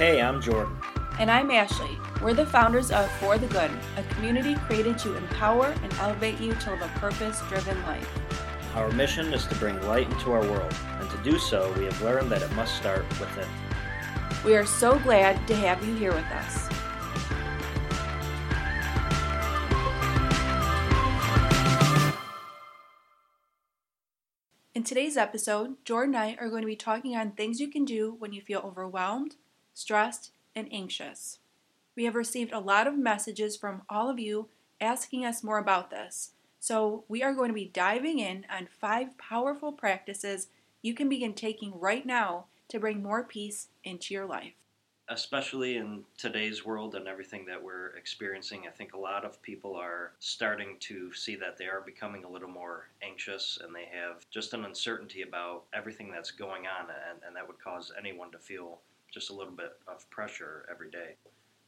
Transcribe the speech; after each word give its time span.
Hey, 0.00 0.22
I'm 0.22 0.40
Jordan. 0.40 0.74
And 1.18 1.30
I'm 1.30 1.50
Ashley. 1.50 1.98
We're 2.22 2.32
the 2.32 2.46
founders 2.46 2.90
of 2.90 3.10
For 3.18 3.36
the 3.36 3.46
Good, 3.48 3.70
a 3.98 4.02
community 4.14 4.54
created 4.54 4.96
to 5.00 5.14
empower 5.14 5.74
and 5.82 5.92
elevate 5.98 6.40
you 6.40 6.54
to 6.54 6.70
live 6.70 6.80
a 6.80 6.88
purpose 6.98 7.42
driven 7.50 7.78
life. 7.82 8.08
Our 8.74 8.90
mission 8.92 9.30
is 9.34 9.44
to 9.48 9.54
bring 9.56 9.78
light 9.86 10.10
into 10.10 10.32
our 10.32 10.40
world, 10.40 10.74
and 10.98 11.10
to 11.10 11.18
do 11.18 11.38
so, 11.38 11.70
we 11.76 11.84
have 11.84 12.00
learned 12.00 12.32
that 12.32 12.40
it 12.40 12.50
must 12.52 12.76
start 12.76 13.06
within. 13.20 13.46
We 14.42 14.56
are 14.56 14.64
so 14.64 14.98
glad 15.00 15.46
to 15.48 15.54
have 15.54 15.84
you 15.86 15.94
here 15.96 16.14
with 16.14 16.24
us. 16.24 16.70
In 24.74 24.82
today's 24.82 25.18
episode, 25.18 25.84
Jordan 25.84 26.14
and 26.14 26.24
I 26.24 26.42
are 26.42 26.48
going 26.48 26.62
to 26.62 26.66
be 26.66 26.74
talking 26.74 27.14
on 27.14 27.32
things 27.32 27.60
you 27.60 27.68
can 27.68 27.84
do 27.84 28.16
when 28.18 28.32
you 28.32 28.40
feel 28.40 28.60
overwhelmed, 28.60 29.34
stressed, 29.74 30.32
and 30.54 30.68
anxious. 30.72 31.38
We 31.96 32.04
have 32.04 32.14
received 32.14 32.52
a 32.52 32.58
lot 32.58 32.86
of 32.86 32.96
messages 32.96 33.56
from 33.56 33.82
all 33.88 34.08
of 34.08 34.18
you 34.18 34.48
asking 34.80 35.24
us 35.24 35.44
more 35.44 35.58
about 35.58 35.90
this. 35.90 36.32
So, 36.58 37.04
we 37.08 37.22
are 37.22 37.34
going 37.34 37.48
to 37.48 37.54
be 37.54 37.70
diving 37.72 38.18
in 38.18 38.44
on 38.50 38.68
five 38.80 39.16
powerful 39.16 39.72
practices 39.72 40.48
you 40.82 40.94
can 40.94 41.08
begin 41.08 41.34
taking 41.34 41.78
right 41.78 42.04
now 42.04 42.46
to 42.68 42.80
bring 42.80 43.02
more 43.02 43.22
peace 43.24 43.68
into 43.84 44.14
your 44.14 44.26
life 44.26 44.54
especially 45.10 45.76
in 45.76 46.04
today's 46.16 46.64
world 46.64 46.94
and 46.94 47.08
everything 47.08 47.44
that 47.44 47.60
we're 47.60 47.88
experiencing, 47.96 48.62
I 48.66 48.70
think 48.70 48.94
a 48.94 48.98
lot 48.98 49.24
of 49.24 49.42
people 49.42 49.74
are 49.74 50.12
starting 50.20 50.76
to 50.80 51.12
see 51.12 51.34
that 51.36 51.58
they 51.58 51.66
are 51.66 51.80
becoming 51.80 52.24
a 52.24 52.30
little 52.30 52.48
more 52.48 52.88
anxious 53.02 53.58
and 53.62 53.74
they 53.74 53.86
have 53.92 54.24
just 54.30 54.54
an 54.54 54.64
uncertainty 54.64 55.22
about 55.22 55.64
everything 55.74 56.12
that's 56.12 56.30
going 56.30 56.62
on, 56.66 56.86
and, 57.10 57.18
and 57.26 57.34
that 57.34 57.46
would 57.46 57.58
cause 57.62 57.92
anyone 57.98 58.30
to 58.30 58.38
feel 58.38 58.78
just 59.12 59.30
a 59.30 59.34
little 59.34 59.54
bit 59.54 59.72
of 59.86 60.08
pressure 60.10 60.66
every 60.70 60.90
day. 60.90 61.16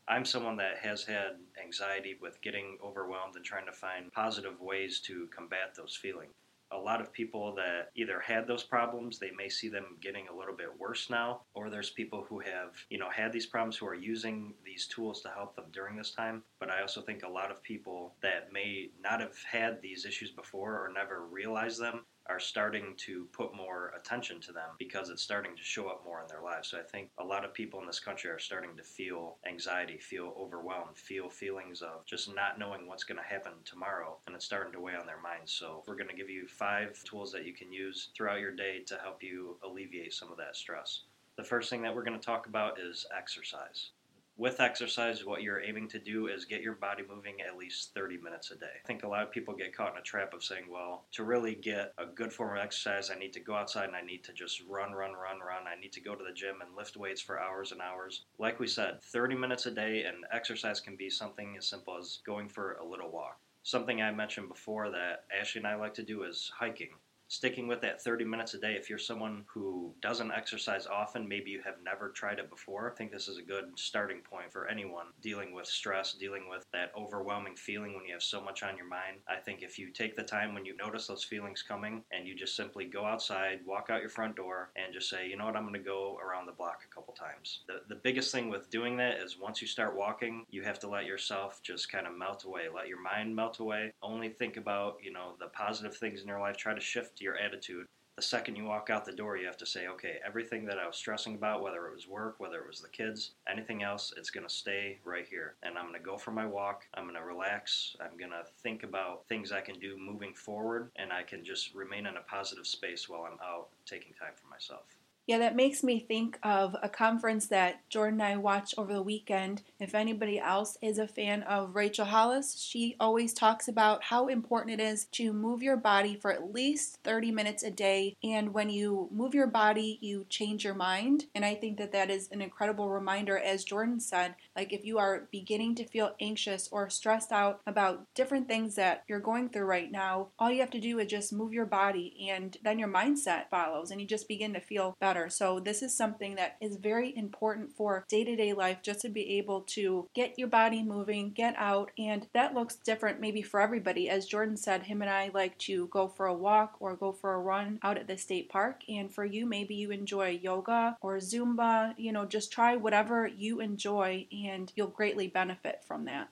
I'm 0.08 0.24
someone 0.24 0.56
that 0.56 0.78
has 0.78 1.04
had 1.04 1.36
anxiety 1.62 2.16
with 2.20 2.40
getting 2.42 2.76
overwhelmed 2.84 3.36
and 3.36 3.44
trying 3.44 3.66
to 3.66 3.72
find 3.72 4.12
positive 4.12 4.60
ways 4.60 5.00
to 5.00 5.28
combat 5.34 5.74
those 5.76 5.96
feelings 5.96 6.32
a 6.72 6.78
lot 6.78 7.00
of 7.00 7.12
people 7.12 7.54
that 7.54 7.90
either 7.94 8.18
had 8.20 8.46
those 8.46 8.62
problems, 8.62 9.18
they 9.18 9.30
may 9.36 9.48
see 9.48 9.68
them 9.68 9.96
getting 10.00 10.28
a 10.28 10.34
little 10.34 10.54
bit 10.54 10.68
worse 10.78 11.10
now, 11.10 11.42
or 11.54 11.70
there's 11.70 11.90
people 11.90 12.24
who 12.28 12.40
have, 12.40 12.74
you 12.88 12.98
know, 12.98 13.10
had 13.10 13.32
these 13.32 13.46
problems 13.46 13.76
who 13.76 13.86
are 13.86 13.94
using 13.94 14.54
these 14.64 14.86
tools 14.86 15.20
to 15.22 15.28
help 15.28 15.54
them 15.54 15.66
during 15.72 15.96
this 15.96 16.12
time. 16.12 16.42
But 16.58 16.70
I 16.70 16.80
also 16.80 17.02
think 17.02 17.22
a 17.22 17.28
lot 17.28 17.50
of 17.50 17.62
people 17.62 18.14
that 18.22 18.52
may 18.52 18.90
not 19.02 19.20
have 19.20 19.36
had 19.50 19.80
these 19.82 20.04
issues 20.06 20.30
before 20.30 20.72
or 20.72 20.90
never 20.92 21.26
realized 21.26 21.80
them 21.80 22.04
are 22.26 22.40
starting 22.40 22.94
to 22.96 23.26
put 23.32 23.54
more 23.54 23.92
attention 23.98 24.40
to 24.40 24.52
them 24.52 24.70
because 24.78 25.08
it's 25.08 25.22
starting 25.22 25.56
to 25.56 25.62
show 25.62 25.88
up 25.88 26.04
more 26.04 26.20
in 26.20 26.28
their 26.28 26.42
lives. 26.42 26.68
So 26.68 26.78
I 26.78 26.82
think 26.82 27.10
a 27.18 27.24
lot 27.24 27.44
of 27.44 27.52
people 27.52 27.80
in 27.80 27.86
this 27.86 28.00
country 28.00 28.30
are 28.30 28.38
starting 28.38 28.76
to 28.76 28.82
feel 28.82 29.38
anxiety, 29.46 29.98
feel 29.98 30.34
overwhelmed, 30.38 30.96
feel 30.96 31.28
feelings 31.28 31.82
of 31.82 32.04
just 32.06 32.34
not 32.34 32.58
knowing 32.58 32.86
what's 32.86 33.04
going 33.04 33.18
to 33.18 33.24
happen 33.24 33.52
tomorrow, 33.64 34.18
and 34.26 34.36
it's 34.36 34.44
starting 34.44 34.72
to 34.72 34.80
weigh 34.80 34.96
on 34.96 35.06
their 35.06 35.20
minds. 35.20 35.52
So 35.52 35.82
we're 35.86 35.96
going 35.96 36.10
to 36.10 36.16
give 36.16 36.30
you 36.30 36.46
five 36.46 37.02
tools 37.04 37.32
that 37.32 37.46
you 37.46 37.54
can 37.54 37.72
use 37.72 38.10
throughout 38.16 38.40
your 38.40 38.52
day 38.52 38.80
to 38.86 38.96
help 38.96 39.22
you 39.22 39.56
alleviate 39.64 40.14
some 40.14 40.30
of 40.30 40.38
that 40.38 40.56
stress. 40.56 41.02
The 41.36 41.44
first 41.44 41.70
thing 41.70 41.82
that 41.82 41.94
we're 41.94 42.04
going 42.04 42.18
to 42.18 42.24
talk 42.24 42.46
about 42.46 42.78
is 42.78 43.06
exercise 43.16 43.90
with 44.36 44.60
exercise, 44.60 45.24
what 45.24 45.42
you're 45.42 45.62
aiming 45.62 45.88
to 45.88 45.98
do 45.98 46.26
is 46.26 46.44
get 46.44 46.62
your 46.62 46.74
body 46.74 47.02
moving 47.08 47.40
at 47.40 47.56
least 47.56 47.92
30 47.94 48.18
minutes 48.18 48.50
a 48.50 48.56
day. 48.56 48.80
I 48.82 48.86
think 48.86 49.02
a 49.02 49.08
lot 49.08 49.22
of 49.22 49.30
people 49.30 49.54
get 49.54 49.76
caught 49.76 49.92
in 49.92 49.98
a 49.98 50.02
trap 50.02 50.32
of 50.32 50.42
saying, 50.42 50.64
well, 50.70 51.04
to 51.12 51.24
really 51.24 51.54
get 51.54 51.92
a 51.98 52.06
good 52.06 52.32
form 52.32 52.56
of 52.56 52.62
exercise, 52.64 53.10
I 53.10 53.18
need 53.18 53.32
to 53.34 53.40
go 53.40 53.54
outside 53.54 53.86
and 53.86 53.96
I 53.96 54.00
need 54.00 54.24
to 54.24 54.32
just 54.32 54.62
run, 54.68 54.92
run, 54.92 55.12
run, 55.12 55.38
run. 55.38 55.66
I 55.66 55.80
need 55.80 55.92
to 55.92 56.00
go 56.00 56.14
to 56.14 56.24
the 56.24 56.32
gym 56.32 56.56
and 56.60 56.76
lift 56.76 56.96
weights 56.96 57.20
for 57.20 57.40
hours 57.40 57.72
and 57.72 57.80
hours. 57.80 58.24
Like 58.38 58.58
we 58.58 58.66
said, 58.66 59.02
30 59.02 59.36
minutes 59.36 59.66
a 59.66 59.70
day, 59.70 60.04
and 60.04 60.24
exercise 60.32 60.80
can 60.80 60.96
be 60.96 61.10
something 61.10 61.56
as 61.58 61.66
simple 61.66 61.96
as 61.98 62.20
going 62.24 62.48
for 62.48 62.74
a 62.74 62.84
little 62.84 63.10
walk. 63.10 63.38
Something 63.64 64.02
I 64.02 64.10
mentioned 64.10 64.48
before 64.48 64.90
that 64.90 65.24
Ashley 65.38 65.60
and 65.60 65.68
I 65.68 65.76
like 65.76 65.94
to 65.94 66.02
do 66.02 66.24
is 66.24 66.50
hiking 66.58 66.88
sticking 67.32 67.66
with 67.66 67.80
that 67.80 68.02
30 68.02 68.26
minutes 68.26 68.52
a 68.52 68.58
day. 68.58 68.74
If 68.74 68.90
you're 68.90 68.98
someone 68.98 69.44
who 69.46 69.94
doesn't 70.02 70.32
exercise 70.32 70.86
often, 70.86 71.26
maybe 71.26 71.50
you 71.50 71.62
have 71.64 71.76
never 71.82 72.10
tried 72.10 72.38
it 72.38 72.50
before, 72.50 72.92
I 72.92 72.94
think 72.94 73.10
this 73.10 73.26
is 73.26 73.38
a 73.38 73.42
good 73.42 73.72
starting 73.74 74.20
point 74.20 74.52
for 74.52 74.68
anyone 74.68 75.06
dealing 75.22 75.54
with 75.54 75.66
stress, 75.66 76.12
dealing 76.12 76.48
with 76.50 76.66
that 76.74 76.92
overwhelming 76.94 77.56
feeling 77.56 77.94
when 77.94 78.04
you 78.04 78.12
have 78.12 78.22
so 78.22 78.42
much 78.42 78.62
on 78.62 78.76
your 78.76 78.86
mind. 78.86 79.16
I 79.26 79.36
think 79.36 79.62
if 79.62 79.78
you 79.78 79.88
take 79.90 80.14
the 80.14 80.22
time 80.22 80.52
when 80.52 80.66
you 80.66 80.76
notice 80.76 81.06
those 81.06 81.24
feelings 81.24 81.62
coming 81.62 82.04
and 82.12 82.28
you 82.28 82.34
just 82.34 82.54
simply 82.54 82.84
go 82.84 83.06
outside, 83.06 83.60
walk 83.64 83.88
out 83.88 84.02
your 84.02 84.10
front 84.10 84.36
door, 84.36 84.70
and 84.76 84.92
just 84.92 85.08
say, 85.08 85.26
you 85.26 85.38
know 85.38 85.46
what, 85.46 85.56
I'm 85.56 85.62
going 85.62 85.72
to 85.72 85.80
go 85.80 86.18
around 86.22 86.44
the 86.44 86.52
block 86.52 86.82
a 86.84 86.94
couple 86.94 87.14
times. 87.14 87.60
The, 87.66 87.80
the 87.88 88.00
biggest 88.02 88.30
thing 88.30 88.50
with 88.50 88.68
doing 88.68 88.98
that 88.98 89.18
is 89.18 89.38
once 89.40 89.62
you 89.62 89.68
start 89.68 89.96
walking, 89.96 90.44
you 90.50 90.62
have 90.62 90.78
to 90.80 90.88
let 90.88 91.06
yourself 91.06 91.60
just 91.62 91.90
kind 91.90 92.06
of 92.06 92.16
melt 92.16 92.44
away, 92.44 92.64
let 92.74 92.88
your 92.88 93.00
mind 93.00 93.34
melt 93.34 93.58
away. 93.60 93.92
Only 94.02 94.28
think 94.28 94.58
about, 94.58 94.98
you 95.02 95.12
know, 95.12 95.32
the 95.40 95.46
positive 95.46 95.96
things 95.96 96.20
in 96.20 96.28
your 96.28 96.40
life. 96.40 96.58
Try 96.58 96.74
to 96.74 96.80
shift 96.80 97.21
your 97.22 97.38
attitude. 97.38 97.86
The 98.16 98.22
second 98.22 98.56
you 98.56 98.64
walk 98.64 98.90
out 98.90 99.06
the 99.06 99.12
door, 99.12 99.38
you 99.38 99.46
have 99.46 99.56
to 99.56 99.66
say, 99.66 99.86
okay, 99.88 100.18
everything 100.26 100.66
that 100.66 100.78
I 100.78 100.86
was 100.86 100.96
stressing 100.96 101.34
about, 101.34 101.62
whether 101.62 101.86
it 101.86 101.94
was 101.94 102.06
work, 102.06 102.38
whether 102.38 102.58
it 102.58 102.66
was 102.66 102.80
the 102.80 102.88
kids, 102.88 103.30
anything 103.50 103.82
else, 103.82 104.12
it's 104.18 104.28
going 104.28 104.46
to 104.46 104.52
stay 104.52 104.98
right 105.02 105.26
here. 105.26 105.54
And 105.62 105.78
I'm 105.78 105.86
going 105.86 105.98
to 105.98 106.04
go 106.04 106.18
for 106.18 106.30
my 106.30 106.44
walk. 106.44 106.86
I'm 106.92 107.04
going 107.04 107.16
to 107.16 107.22
relax. 107.24 107.96
I'm 108.02 108.18
going 108.18 108.30
to 108.30 108.44
think 108.62 108.82
about 108.82 109.26
things 109.28 109.50
I 109.50 109.62
can 109.62 109.78
do 109.78 109.96
moving 109.96 110.34
forward, 110.34 110.90
and 110.96 111.10
I 111.10 111.22
can 111.22 111.42
just 111.42 111.74
remain 111.74 112.06
in 112.06 112.18
a 112.18 112.22
positive 112.22 112.66
space 112.66 113.08
while 113.08 113.22
I'm 113.22 113.38
out 113.42 113.68
taking 113.86 114.12
time 114.12 114.34
for 114.34 114.48
myself. 114.48 114.84
Yeah, 115.24 115.38
that 115.38 115.54
makes 115.54 115.84
me 115.84 116.00
think 116.00 116.38
of 116.42 116.74
a 116.82 116.88
conference 116.88 117.46
that 117.46 117.88
Jordan 117.88 118.20
and 118.20 118.32
I 118.32 118.36
watched 118.36 118.74
over 118.76 118.92
the 118.92 119.02
weekend. 119.02 119.62
If 119.78 119.94
anybody 119.94 120.40
else 120.40 120.76
is 120.82 120.98
a 120.98 121.06
fan 121.06 121.44
of 121.44 121.76
Rachel 121.76 122.06
Hollis, 122.06 122.60
she 122.60 122.96
always 122.98 123.32
talks 123.32 123.68
about 123.68 124.02
how 124.02 124.26
important 124.26 124.80
it 124.80 124.82
is 124.82 125.04
to 125.12 125.32
move 125.32 125.62
your 125.62 125.76
body 125.76 126.18
for 126.20 126.32
at 126.32 126.52
least 126.52 126.98
30 127.04 127.30
minutes 127.30 127.62
a 127.62 127.70
day. 127.70 128.16
And 128.24 128.52
when 128.52 128.68
you 128.68 129.08
move 129.12 129.32
your 129.32 129.46
body, 129.46 129.98
you 130.00 130.26
change 130.28 130.64
your 130.64 130.74
mind. 130.74 131.26
And 131.36 131.44
I 131.44 131.54
think 131.54 131.78
that 131.78 131.92
that 131.92 132.10
is 132.10 132.28
an 132.32 132.42
incredible 132.42 132.90
reminder, 132.90 133.38
as 133.38 133.62
Jordan 133.62 134.00
said. 134.00 134.34
Like, 134.56 134.72
if 134.72 134.84
you 134.84 134.98
are 134.98 135.28
beginning 135.30 135.76
to 135.76 135.86
feel 135.86 136.16
anxious 136.20 136.68
or 136.72 136.90
stressed 136.90 137.30
out 137.30 137.60
about 137.64 138.06
different 138.14 138.48
things 138.48 138.74
that 138.74 139.04
you're 139.06 139.20
going 139.20 139.50
through 139.50 139.66
right 139.66 139.90
now, 139.90 140.28
all 140.40 140.50
you 140.50 140.60
have 140.60 140.70
to 140.72 140.80
do 140.80 140.98
is 140.98 141.06
just 141.06 141.32
move 141.32 141.52
your 141.52 141.66
body, 141.66 142.28
and 142.28 142.56
then 142.64 142.80
your 142.80 142.88
mindset 142.88 143.48
follows, 143.50 143.92
and 143.92 144.00
you 144.00 144.06
just 144.06 144.26
begin 144.26 144.52
to 144.54 144.60
feel 144.60 144.96
better 145.00 145.11
So, 145.28 145.60
this 145.60 145.82
is 145.82 145.94
something 145.94 146.34
that 146.36 146.56
is 146.60 146.76
very 146.76 147.16
important 147.16 147.72
for 147.72 148.04
day 148.08 148.24
to 148.24 148.36
day 148.36 148.52
life 148.52 148.78
just 148.82 149.00
to 149.00 149.08
be 149.08 149.38
able 149.38 149.62
to 149.62 150.08
get 150.14 150.38
your 150.38 150.48
body 150.48 150.82
moving, 150.82 151.30
get 151.30 151.54
out, 151.56 151.90
and 151.98 152.26
that 152.34 152.54
looks 152.54 152.76
different 152.76 153.20
maybe 153.20 153.42
for 153.42 153.60
everybody. 153.60 154.08
As 154.08 154.26
Jordan 154.26 154.56
said, 154.56 154.84
him 154.84 155.02
and 155.02 155.10
I 155.10 155.30
like 155.32 155.58
to 155.58 155.86
go 155.88 156.08
for 156.08 156.26
a 156.26 156.34
walk 156.34 156.76
or 156.80 156.96
go 156.96 157.12
for 157.12 157.34
a 157.34 157.38
run 157.38 157.78
out 157.82 157.98
at 157.98 158.06
the 158.06 158.16
state 158.16 158.48
park. 158.48 158.82
And 158.88 159.12
for 159.12 159.24
you, 159.24 159.46
maybe 159.46 159.74
you 159.74 159.90
enjoy 159.90 160.40
yoga 160.42 160.96
or 161.00 161.16
Zumba, 161.18 161.94
you 161.96 162.12
know, 162.12 162.24
just 162.24 162.52
try 162.52 162.76
whatever 162.76 163.26
you 163.26 163.60
enjoy 163.60 164.26
and 164.32 164.72
you'll 164.74 164.88
greatly 164.88 165.28
benefit 165.28 165.82
from 165.84 166.04
that. 166.06 166.28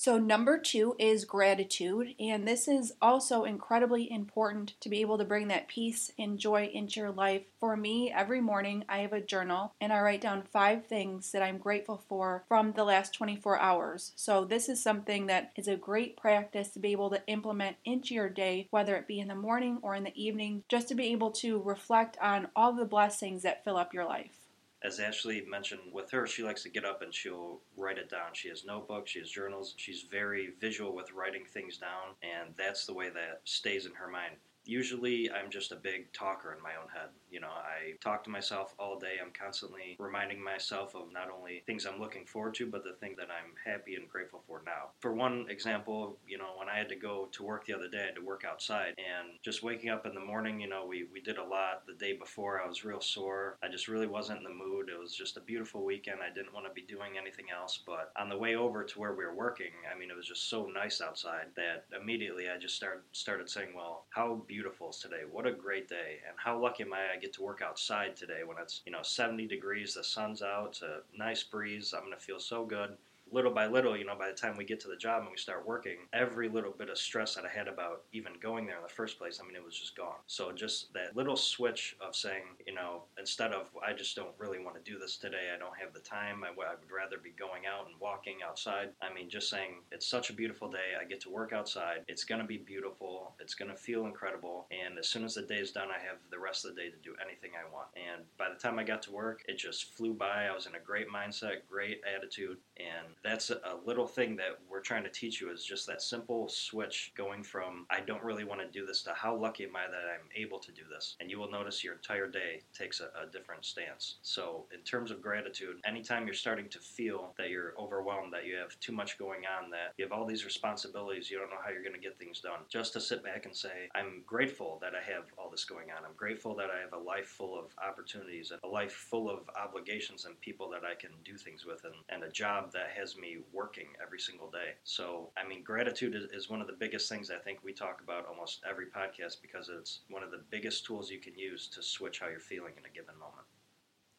So, 0.00 0.16
number 0.16 0.56
two 0.56 0.96
is 0.98 1.26
gratitude, 1.26 2.14
and 2.18 2.48
this 2.48 2.68
is 2.68 2.94
also 3.02 3.44
incredibly 3.44 4.10
important 4.10 4.72
to 4.80 4.88
be 4.88 5.02
able 5.02 5.18
to 5.18 5.26
bring 5.26 5.48
that 5.48 5.68
peace 5.68 6.10
and 6.18 6.38
joy 6.38 6.70
into 6.72 7.00
your 7.00 7.10
life. 7.10 7.42
For 7.58 7.76
me, 7.76 8.10
every 8.10 8.40
morning 8.40 8.86
I 8.88 9.00
have 9.00 9.12
a 9.12 9.20
journal 9.20 9.74
and 9.78 9.92
I 9.92 10.00
write 10.00 10.22
down 10.22 10.44
five 10.50 10.86
things 10.86 11.32
that 11.32 11.42
I'm 11.42 11.58
grateful 11.58 12.02
for 12.08 12.44
from 12.48 12.72
the 12.72 12.84
last 12.84 13.12
24 13.12 13.58
hours. 13.58 14.12
So, 14.16 14.46
this 14.46 14.70
is 14.70 14.82
something 14.82 15.26
that 15.26 15.52
is 15.54 15.68
a 15.68 15.76
great 15.76 16.16
practice 16.16 16.70
to 16.70 16.78
be 16.78 16.92
able 16.92 17.10
to 17.10 17.22
implement 17.26 17.76
into 17.84 18.14
your 18.14 18.30
day, 18.30 18.68
whether 18.70 18.96
it 18.96 19.06
be 19.06 19.20
in 19.20 19.28
the 19.28 19.34
morning 19.34 19.80
or 19.82 19.94
in 19.94 20.04
the 20.04 20.18
evening, 20.18 20.64
just 20.70 20.88
to 20.88 20.94
be 20.94 21.12
able 21.12 21.32
to 21.32 21.60
reflect 21.60 22.16
on 22.22 22.48
all 22.56 22.72
the 22.72 22.86
blessings 22.86 23.42
that 23.42 23.64
fill 23.64 23.76
up 23.76 23.92
your 23.92 24.06
life 24.06 24.39
as 24.82 25.00
Ashley 25.00 25.44
mentioned 25.48 25.92
with 25.92 26.10
her, 26.10 26.26
she 26.26 26.42
likes 26.42 26.62
to 26.62 26.70
get 26.70 26.84
up 26.84 27.02
and 27.02 27.14
she'll 27.14 27.60
write 27.76 27.98
it 27.98 28.10
down. 28.10 28.32
She 28.32 28.48
has 28.48 28.64
notebooks, 28.64 29.10
she 29.10 29.18
has 29.18 29.30
journals, 29.30 29.74
she's 29.76 30.06
very 30.10 30.50
visual 30.60 30.94
with 30.94 31.12
writing 31.12 31.44
things 31.44 31.76
down, 31.76 32.14
and 32.22 32.54
that's 32.56 32.86
the 32.86 32.94
way 32.94 33.10
that 33.10 33.42
stays 33.44 33.86
in 33.86 33.94
her 33.94 34.08
mind 34.08 34.36
usually 34.64 35.30
I'm 35.30 35.50
just 35.50 35.72
a 35.72 35.76
big 35.76 36.12
talker 36.12 36.54
in 36.54 36.62
my 36.62 36.70
own 36.80 36.88
head. 36.88 37.10
You 37.30 37.40
know, 37.40 37.48
I 37.48 37.94
talk 38.00 38.24
to 38.24 38.30
myself 38.30 38.74
all 38.78 38.98
day. 38.98 39.14
I'm 39.20 39.32
constantly 39.32 39.96
reminding 39.98 40.42
myself 40.42 40.94
of 40.94 41.12
not 41.12 41.28
only 41.30 41.62
things 41.66 41.86
I'm 41.86 42.00
looking 42.00 42.24
forward 42.24 42.54
to, 42.54 42.66
but 42.66 42.84
the 42.84 42.94
thing 42.94 43.14
that 43.18 43.28
I'm 43.30 43.52
happy 43.64 43.94
and 43.94 44.08
grateful 44.08 44.42
for 44.46 44.62
now. 44.64 44.90
For 45.00 45.12
one 45.12 45.46
example, 45.48 46.18
you 46.26 46.38
know, 46.38 46.52
when 46.56 46.68
I 46.68 46.78
had 46.78 46.88
to 46.88 46.96
go 46.96 47.28
to 47.32 47.42
work 47.42 47.66
the 47.66 47.74
other 47.74 47.88
day, 47.88 48.02
I 48.02 48.06
had 48.06 48.14
to 48.16 48.24
work 48.24 48.44
outside 48.48 48.94
and 48.98 49.38
just 49.42 49.62
waking 49.62 49.90
up 49.90 50.06
in 50.06 50.14
the 50.14 50.20
morning, 50.20 50.60
you 50.60 50.68
know, 50.68 50.86
we, 50.86 51.06
we 51.12 51.20
did 51.20 51.38
a 51.38 51.44
lot 51.44 51.86
the 51.86 51.94
day 51.94 52.14
before. 52.14 52.60
I 52.60 52.68
was 52.68 52.84
real 52.84 53.00
sore. 53.00 53.58
I 53.62 53.68
just 53.68 53.88
really 53.88 54.06
wasn't 54.06 54.38
in 54.38 54.44
the 54.44 54.50
mood. 54.50 54.88
It 54.88 54.98
was 54.98 55.14
just 55.14 55.36
a 55.36 55.40
beautiful 55.40 55.84
weekend. 55.84 56.18
I 56.22 56.34
didn't 56.34 56.54
want 56.54 56.66
to 56.66 56.72
be 56.72 56.82
doing 56.82 57.12
anything 57.20 57.46
else. 57.54 57.80
But 57.86 58.12
on 58.18 58.28
the 58.28 58.38
way 58.38 58.56
over 58.56 58.84
to 58.84 58.98
where 58.98 59.14
we 59.14 59.24
were 59.24 59.34
working, 59.34 59.72
I 59.92 59.98
mean, 59.98 60.10
it 60.10 60.16
was 60.16 60.26
just 60.26 60.48
so 60.48 60.66
nice 60.66 61.00
outside 61.00 61.46
that 61.56 61.84
immediately 62.00 62.48
I 62.48 62.58
just 62.58 62.76
started 62.76 63.02
started 63.12 63.48
saying, 63.48 63.68
well, 63.74 64.04
how 64.10 64.42
beautiful 64.46 64.70
beautiful 64.70 64.90
is 64.90 64.98
today. 64.98 65.22
What 65.30 65.46
a 65.46 65.52
great 65.52 65.88
day. 65.88 66.20
And 66.28 66.36
how 66.36 66.60
lucky 66.60 66.82
am 66.82 66.92
I 66.92 67.16
I 67.16 67.19
get 67.20 67.32
to 67.34 67.42
work 67.42 67.62
outside 67.62 68.16
today 68.16 68.40
when 68.44 68.56
it's, 68.58 68.82
you 68.84 68.92
know, 68.92 69.02
70 69.02 69.46
degrees, 69.46 69.94
the 69.94 70.04
sun's 70.04 70.42
out, 70.42 70.68
it's 70.70 70.82
a 70.82 71.00
nice 71.16 71.42
breeze. 71.42 71.92
I'm 71.94 72.04
to 72.12 72.20
feel 72.20 72.40
so 72.40 72.64
good 72.64 72.96
little 73.32 73.52
by 73.52 73.66
little, 73.66 73.96
you 73.96 74.04
know, 74.04 74.16
by 74.18 74.28
the 74.28 74.36
time 74.36 74.56
we 74.56 74.64
get 74.64 74.80
to 74.80 74.88
the 74.88 74.96
job 74.96 75.22
and 75.22 75.30
we 75.30 75.36
start 75.36 75.66
working, 75.66 75.98
every 76.12 76.48
little 76.48 76.72
bit 76.72 76.90
of 76.90 76.98
stress 76.98 77.34
that 77.34 77.44
I 77.44 77.48
had 77.48 77.68
about 77.68 78.02
even 78.12 78.32
going 78.40 78.66
there 78.66 78.76
in 78.76 78.82
the 78.82 78.88
first 78.88 79.18
place, 79.18 79.40
I 79.42 79.46
mean, 79.46 79.56
it 79.56 79.64
was 79.64 79.78
just 79.78 79.96
gone. 79.96 80.16
So 80.26 80.52
just 80.52 80.92
that 80.94 81.16
little 81.16 81.36
switch 81.36 81.96
of 82.00 82.14
saying, 82.14 82.42
you 82.66 82.74
know, 82.74 83.02
instead 83.18 83.52
of 83.52 83.68
I 83.86 83.92
just 83.92 84.16
don't 84.16 84.34
really 84.38 84.58
want 84.58 84.82
to 84.82 84.90
do 84.90 84.98
this 84.98 85.16
today, 85.16 85.50
I 85.54 85.58
don't 85.58 85.76
have 85.78 85.92
the 85.92 86.00
time, 86.00 86.44
I, 86.44 86.48
I 86.48 86.74
would 86.74 86.90
rather 86.94 87.18
be 87.18 87.30
going 87.38 87.62
out 87.66 87.86
and 87.86 87.98
walking 88.00 88.38
outside. 88.46 88.90
I 89.02 89.12
mean, 89.12 89.28
just 89.28 89.50
saying 89.50 89.76
it's 89.92 90.06
such 90.06 90.30
a 90.30 90.32
beautiful 90.32 90.70
day, 90.70 90.96
I 91.00 91.04
get 91.04 91.20
to 91.22 91.30
work 91.30 91.52
outside, 91.52 92.04
it's 92.08 92.24
going 92.24 92.40
to 92.40 92.46
be 92.46 92.58
beautiful, 92.58 93.34
it's 93.40 93.54
going 93.54 93.70
to 93.70 93.76
feel 93.76 94.06
incredible, 94.06 94.66
and 94.70 94.98
as 94.98 95.08
soon 95.08 95.24
as 95.24 95.34
the 95.34 95.42
day 95.42 95.58
is 95.58 95.72
done, 95.72 95.88
I 95.88 96.00
have 96.00 96.18
the 96.30 96.38
rest 96.38 96.64
of 96.64 96.74
the 96.74 96.80
day 96.80 96.90
to 96.90 96.96
do 97.02 97.14
anything 97.24 97.50
I 97.54 97.72
want. 97.72 97.88
And 97.96 98.24
by 98.38 98.48
the 98.48 98.58
time 98.58 98.78
I 98.78 98.84
got 98.84 99.02
to 99.02 99.12
work, 99.12 99.42
it 99.48 99.58
just 99.58 99.94
flew 99.94 100.14
by. 100.14 100.46
I 100.46 100.54
was 100.54 100.66
in 100.66 100.74
a 100.74 100.80
great 100.80 101.08
mindset, 101.08 101.66
great 101.68 102.00
attitude, 102.16 102.58
and 102.80 103.14
that's 103.22 103.50
a 103.50 103.76
little 103.84 104.06
thing 104.06 104.36
that 104.36 104.58
we're 104.70 104.80
trying 104.80 105.04
to 105.04 105.10
teach 105.10 105.40
you 105.40 105.50
is 105.50 105.64
just 105.64 105.86
that 105.86 106.02
simple 106.02 106.48
switch 106.48 107.12
going 107.16 107.42
from 107.42 107.86
I 107.90 108.00
don't 108.00 108.22
really 108.22 108.44
want 108.44 108.60
to 108.60 108.66
do 108.66 108.86
this 108.86 109.02
to 109.02 109.12
how 109.12 109.36
lucky 109.36 109.64
am 109.64 109.76
I 109.76 109.86
that 109.86 110.06
I'm 110.12 110.28
able 110.34 110.58
to 110.60 110.72
do 110.72 110.82
this. 110.92 111.16
And 111.20 111.30
you 111.30 111.38
will 111.38 111.50
notice 111.50 111.84
your 111.84 111.94
entire 111.94 112.28
day 112.28 112.62
takes 112.76 113.00
a, 113.00 113.10
a 113.20 113.30
different 113.30 113.64
stance. 113.64 114.16
So, 114.22 114.66
in 114.72 114.80
terms 114.80 115.10
of 115.10 115.20
gratitude, 115.20 115.76
anytime 115.84 116.26
you're 116.26 116.34
starting 116.34 116.68
to 116.70 116.78
feel 116.78 117.34
that 117.38 117.50
you're 117.50 117.74
overwhelmed, 117.78 118.32
that 118.32 118.46
you 118.46 118.56
have 118.56 118.78
too 118.80 118.92
much 118.92 119.18
going 119.18 119.42
on, 119.46 119.70
that 119.70 119.92
you 119.96 120.04
have 120.04 120.12
all 120.12 120.26
these 120.26 120.44
responsibilities, 120.44 121.30
you 121.30 121.38
don't 121.38 121.50
know 121.50 121.62
how 121.62 121.70
you're 121.70 121.82
going 121.82 121.94
to 121.94 122.00
get 122.00 122.18
things 122.18 122.40
done, 122.40 122.60
just 122.68 122.92
to 122.94 123.00
sit 123.00 123.22
back 123.22 123.46
and 123.46 123.54
say, 123.54 123.88
I'm 123.94 124.22
grateful 124.26 124.78
that 124.82 124.92
I 124.94 125.12
have 125.12 125.24
all 125.38 125.50
this 125.50 125.64
going 125.64 125.90
on. 125.90 126.04
I'm 126.04 126.16
grateful 126.16 126.54
that 126.56 126.70
I 126.70 126.80
have 126.80 126.92
a 126.92 127.04
life 127.04 127.26
full 127.26 127.58
of 127.58 127.66
opportunities 127.86 128.50
and 128.50 128.60
a 128.64 128.68
life 128.68 128.92
full 128.92 129.28
of 129.28 129.40
obligations 129.60 130.24
and 130.24 130.40
people 130.40 130.68
that 130.70 130.84
I 130.84 130.94
can 130.94 131.10
do 131.24 131.36
things 131.36 131.64
with 131.64 131.84
and, 131.84 131.94
and 132.08 132.22
a 132.24 132.30
job 132.30 132.69
that 132.72 132.90
has 132.96 133.16
me 133.16 133.38
working 133.52 133.88
every 134.02 134.18
single 134.18 134.50
day. 134.50 134.74
So, 134.84 135.30
I 135.36 135.46
mean, 135.46 135.62
gratitude 135.62 136.14
is, 136.14 136.24
is 136.32 136.50
one 136.50 136.60
of 136.60 136.66
the 136.66 136.76
biggest 136.78 137.08
things 137.08 137.30
I 137.30 137.38
think 137.38 137.60
we 137.62 137.72
talk 137.72 138.00
about 138.02 138.26
almost 138.26 138.60
every 138.68 138.86
podcast 138.86 139.42
because 139.42 139.68
it's 139.68 140.00
one 140.08 140.22
of 140.22 140.30
the 140.30 140.42
biggest 140.50 140.84
tools 140.84 141.10
you 141.10 141.18
can 141.18 141.36
use 141.36 141.68
to 141.68 141.82
switch 141.82 142.20
how 142.20 142.28
you're 142.28 142.40
feeling 142.40 142.72
in 142.78 142.84
a 142.84 142.94
given 142.94 143.18
moment. 143.18 143.46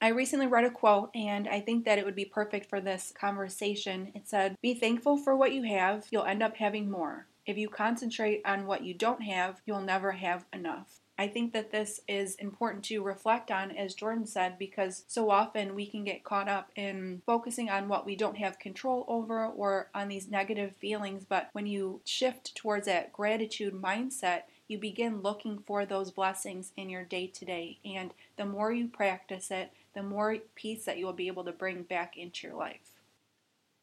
I 0.03 0.07
recently 0.07 0.47
read 0.47 0.63
a 0.63 0.71
quote 0.71 1.11
and 1.13 1.47
I 1.47 1.59
think 1.59 1.85
that 1.85 1.99
it 1.99 2.05
would 2.05 2.15
be 2.15 2.25
perfect 2.25 2.67
for 2.67 2.81
this 2.81 3.13
conversation. 3.15 4.11
It 4.15 4.27
said, 4.27 4.55
Be 4.61 4.73
thankful 4.73 5.17
for 5.17 5.35
what 5.35 5.53
you 5.53 5.63
have, 5.63 6.07
you'll 6.09 6.23
end 6.25 6.41
up 6.41 6.57
having 6.57 6.89
more. 6.89 7.27
If 7.45 7.57
you 7.57 7.69
concentrate 7.69 8.41
on 8.45 8.65
what 8.65 8.83
you 8.83 8.93
don't 8.95 9.21
have, 9.21 9.61
you'll 9.65 9.81
never 9.81 10.13
have 10.13 10.45
enough. 10.53 11.00
I 11.21 11.27
think 11.27 11.53
that 11.53 11.69
this 11.69 12.01
is 12.07 12.33
important 12.37 12.83
to 12.85 13.03
reflect 13.03 13.51
on, 13.51 13.69
as 13.69 13.93
Jordan 13.93 14.25
said, 14.25 14.57
because 14.57 15.05
so 15.07 15.29
often 15.29 15.75
we 15.75 15.85
can 15.85 16.03
get 16.03 16.23
caught 16.23 16.49
up 16.49 16.71
in 16.75 17.21
focusing 17.27 17.69
on 17.69 17.87
what 17.87 18.07
we 18.07 18.15
don't 18.15 18.39
have 18.39 18.57
control 18.57 19.05
over 19.07 19.45
or 19.45 19.91
on 19.93 20.07
these 20.07 20.31
negative 20.31 20.75
feelings. 20.77 21.23
But 21.23 21.49
when 21.51 21.67
you 21.67 22.01
shift 22.05 22.55
towards 22.55 22.87
that 22.87 23.13
gratitude 23.13 23.75
mindset, 23.75 24.45
you 24.67 24.79
begin 24.79 25.21
looking 25.21 25.59
for 25.59 25.85
those 25.85 26.09
blessings 26.09 26.71
in 26.75 26.89
your 26.89 27.03
day 27.03 27.27
to 27.27 27.45
day. 27.45 27.77
And 27.85 28.15
the 28.35 28.45
more 28.45 28.71
you 28.71 28.87
practice 28.87 29.51
it, 29.51 29.69
the 29.93 30.01
more 30.01 30.37
peace 30.55 30.85
that 30.85 30.97
you 30.97 31.05
will 31.05 31.13
be 31.13 31.27
able 31.27 31.43
to 31.43 31.51
bring 31.51 31.83
back 31.83 32.17
into 32.17 32.47
your 32.47 32.57
life. 32.57 33.03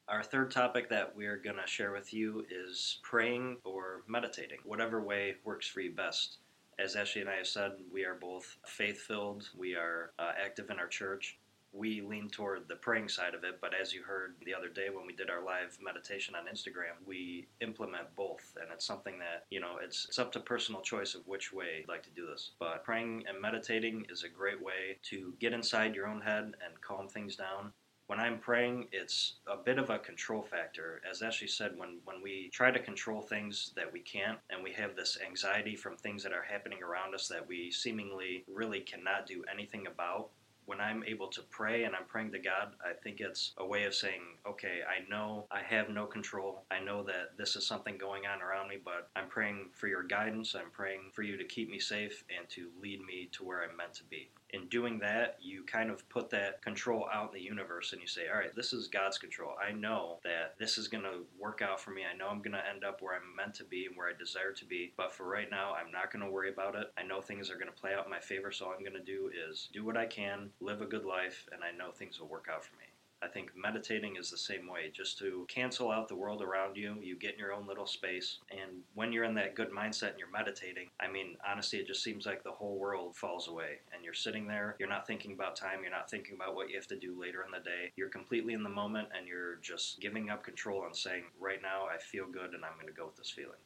Our 0.08 0.24
third 0.24 0.50
topic 0.50 0.88
that 0.88 1.14
we're 1.14 1.36
going 1.36 1.58
to 1.64 1.68
share 1.68 1.92
with 1.92 2.12
you 2.12 2.44
is 2.50 2.98
praying 3.04 3.58
or 3.62 4.02
meditating, 4.08 4.58
whatever 4.64 5.00
way 5.00 5.36
works 5.44 5.68
for 5.68 5.82
you 5.82 5.92
best 5.92 6.38
as 6.78 6.96
Ashley 6.96 7.20
and 7.20 7.30
I 7.30 7.36
have 7.36 7.46
said, 7.46 7.72
we 7.92 8.04
are 8.04 8.14
both 8.14 8.56
faith 8.66 9.00
filled. 9.00 9.48
We 9.56 9.74
are 9.74 10.12
uh, 10.18 10.32
active 10.42 10.70
in 10.70 10.78
our 10.78 10.86
church. 10.86 11.38
We 11.72 12.00
lean 12.00 12.30
toward 12.30 12.66
the 12.66 12.76
praying 12.76 13.08
side 13.08 13.34
of 13.34 13.44
it, 13.44 13.58
but 13.60 13.72
as 13.78 13.92
you 13.92 14.02
heard 14.02 14.36
the 14.44 14.54
other 14.54 14.68
day 14.68 14.88
when 14.90 15.06
we 15.06 15.12
did 15.12 15.28
our 15.28 15.44
live 15.44 15.76
meditation 15.82 16.34
on 16.34 16.46
Instagram, 16.46 16.96
we 17.06 17.46
implement 17.60 18.14
both, 18.16 18.56
and 18.60 18.72
it's 18.72 18.86
something 18.86 19.18
that 19.18 19.44
you 19.50 19.60
know 19.60 19.76
it's 19.82 20.06
it's 20.08 20.18
up 20.18 20.32
to 20.32 20.40
personal 20.40 20.80
choice 20.80 21.14
of 21.14 21.26
which 21.26 21.52
way 21.52 21.80
you'd 21.80 21.88
like 21.88 22.02
to 22.04 22.10
do 22.10 22.26
this. 22.26 22.52
But 22.58 22.84
praying 22.84 23.24
and 23.28 23.38
meditating 23.38 24.06
is 24.08 24.24
a 24.24 24.30
great 24.30 24.62
way 24.62 24.96
to 25.10 25.34
get 25.40 25.52
inside 25.52 25.94
your 25.94 26.06
own 26.06 26.22
head 26.22 26.44
and 26.64 26.80
calm 26.80 27.06
things 27.06 27.36
down 27.36 27.72
when 28.08 28.18
I'm 28.18 28.38
praying, 28.38 28.88
it's 28.90 29.34
a 29.46 29.56
bit 29.56 29.78
of 29.78 29.90
a 29.90 29.98
control 29.98 30.42
factor. 30.42 31.02
As 31.08 31.20
Ashley 31.22 31.46
said, 31.46 31.76
when, 31.76 31.98
when 32.04 32.22
we 32.22 32.48
try 32.52 32.70
to 32.70 32.78
control 32.78 33.20
things 33.20 33.72
that 33.76 33.92
we 33.92 34.00
can't, 34.00 34.38
and 34.48 34.62
we 34.62 34.72
have 34.72 34.96
this 34.96 35.18
anxiety 35.24 35.76
from 35.76 35.94
things 35.96 36.22
that 36.22 36.32
are 36.32 36.42
happening 36.42 36.82
around 36.82 37.14
us 37.14 37.28
that 37.28 37.46
we 37.46 37.70
seemingly 37.70 38.44
really 38.48 38.80
cannot 38.80 39.26
do 39.26 39.44
anything 39.52 39.86
about, 39.86 40.30
when 40.64 40.80
I'm 40.80 41.04
able 41.04 41.28
to 41.28 41.42
pray 41.50 41.84
and 41.84 41.94
I'm 41.94 42.04
praying 42.06 42.32
to 42.32 42.38
God, 42.38 42.72
I 42.82 42.94
think 42.94 43.20
it's 43.20 43.52
a 43.58 43.66
way 43.66 43.84
of 43.84 43.94
saying, 43.94 44.20
okay, 44.46 44.80
I 44.88 45.08
know 45.08 45.46
I 45.50 45.60
have 45.60 45.90
no 45.90 46.06
control. 46.06 46.64
I 46.70 46.80
know 46.80 47.02
that 47.04 47.36
this 47.36 47.56
is 47.56 47.66
something 47.66 47.98
going 47.98 48.24
on 48.26 48.42
around 48.42 48.68
me, 48.68 48.76
but 48.82 49.10
I'm 49.16 49.28
praying 49.28 49.68
for 49.74 49.86
your 49.86 50.02
guidance. 50.02 50.54
I'm 50.54 50.70
praying 50.70 51.10
for 51.12 51.22
you 51.22 51.36
to 51.36 51.44
keep 51.44 51.70
me 51.70 51.78
safe 51.78 52.24
and 52.34 52.48
to 52.50 52.68
lead 52.82 53.02
me 53.04 53.28
to 53.32 53.44
where 53.44 53.62
I'm 53.62 53.76
meant 53.76 53.94
to 53.94 54.04
be 54.04 54.30
in 54.50 54.68
doing 54.68 54.98
that, 55.00 55.36
you 55.40 55.62
kind 55.64 55.90
of 55.90 56.08
put 56.08 56.30
that 56.30 56.62
control 56.62 57.08
out 57.12 57.28
in 57.28 57.34
the 57.34 57.44
universe 57.44 57.92
and 57.92 58.00
you 58.00 58.08
say, 58.08 58.22
all 58.32 58.38
right, 58.38 58.54
this 58.54 58.72
is 58.72 58.88
God's 58.88 59.18
control. 59.18 59.52
I 59.62 59.72
know 59.72 60.18
that 60.24 60.54
this 60.58 60.78
is 60.78 60.88
going 60.88 61.04
to 61.04 61.26
work 61.38 61.60
out 61.62 61.80
for 61.80 61.90
me. 61.90 62.02
I 62.02 62.16
know 62.16 62.28
I'm 62.28 62.42
going 62.42 62.52
to 62.52 62.68
end 62.68 62.84
up 62.84 63.02
where 63.02 63.14
I'm 63.14 63.36
meant 63.36 63.54
to 63.56 63.64
be 63.64 63.86
and 63.86 63.96
where 63.96 64.08
I 64.08 64.12
desire 64.18 64.52
to 64.52 64.64
be. 64.64 64.92
But 64.96 65.12
for 65.12 65.28
right 65.28 65.50
now, 65.50 65.74
I'm 65.74 65.92
not 65.92 66.12
going 66.12 66.24
to 66.24 66.30
worry 66.30 66.50
about 66.50 66.74
it. 66.74 66.92
I 66.96 67.02
know 67.02 67.20
things 67.20 67.50
are 67.50 67.58
going 67.58 67.72
to 67.72 67.80
play 67.80 67.92
out 67.94 68.04
in 68.04 68.10
my 68.10 68.20
favor. 68.20 68.50
So 68.50 68.66
all 68.66 68.72
I'm 68.72 68.80
going 68.80 68.92
to 68.92 69.00
do 69.00 69.30
is 69.48 69.68
do 69.72 69.84
what 69.84 69.96
I 69.96 70.06
can, 70.06 70.50
live 70.60 70.80
a 70.80 70.86
good 70.86 71.04
life, 71.04 71.46
and 71.52 71.62
I 71.62 71.76
know 71.76 71.90
things 71.90 72.18
will 72.18 72.28
work 72.28 72.48
out 72.52 72.64
for 72.64 72.76
me. 72.76 72.84
I 73.22 73.28
think 73.28 73.50
meditating 73.56 74.16
is 74.16 74.30
the 74.30 74.38
same 74.38 74.68
way, 74.68 74.90
just 74.94 75.18
to 75.18 75.46
cancel 75.48 75.90
out 75.90 76.08
the 76.08 76.14
world 76.14 76.42
around 76.42 76.76
you. 76.76 76.96
You 77.02 77.16
get 77.16 77.34
in 77.34 77.38
your 77.38 77.52
own 77.52 77.66
little 77.66 77.86
space. 77.86 78.38
And 78.50 78.82
when 78.94 79.12
you're 79.12 79.24
in 79.24 79.34
that 79.34 79.54
good 79.54 79.70
mindset 79.70 80.10
and 80.10 80.18
you're 80.18 80.30
meditating, 80.30 80.88
I 81.00 81.08
mean, 81.08 81.36
honestly, 81.46 81.78
it 81.78 81.86
just 81.86 82.02
seems 82.02 82.26
like 82.26 82.42
the 82.42 82.52
whole 82.52 82.78
world 82.78 83.16
falls 83.16 83.48
away. 83.48 83.80
And 83.94 84.04
you're 84.04 84.14
sitting 84.14 84.46
there, 84.46 84.76
you're 84.78 84.88
not 84.88 85.06
thinking 85.06 85.32
about 85.32 85.56
time, 85.56 85.80
you're 85.82 85.90
not 85.90 86.10
thinking 86.10 86.36
about 86.36 86.54
what 86.54 86.70
you 86.70 86.76
have 86.76 86.86
to 86.88 86.98
do 86.98 87.20
later 87.20 87.44
in 87.44 87.50
the 87.50 87.64
day. 87.64 87.92
You're 87.96 88.08
completely 88.08 88.54
in 88.54 88.62
the 88.62 88.68
moment 88.68 89.08
and 89.16 89.26
you're 89.26 89.56
just 89.56 90.00
giving 90.00 90.30
up 90.30 90.44
control 90.44 90.84
and 90.84 90.94
saying, 90.94 91.24
right 91.40 91.60
now, 91.62 91.86
I 91.92 91.98
feel 91.98 92.26
good 92.26 92.54
and 92.54 92.64
I'm 92.64 92.74
going 92.74 92.86
to 92.86 92.92
go 92.92 93.06
with 93.06 93.16
this 93.16 93.30
feeling. 93.30 93.58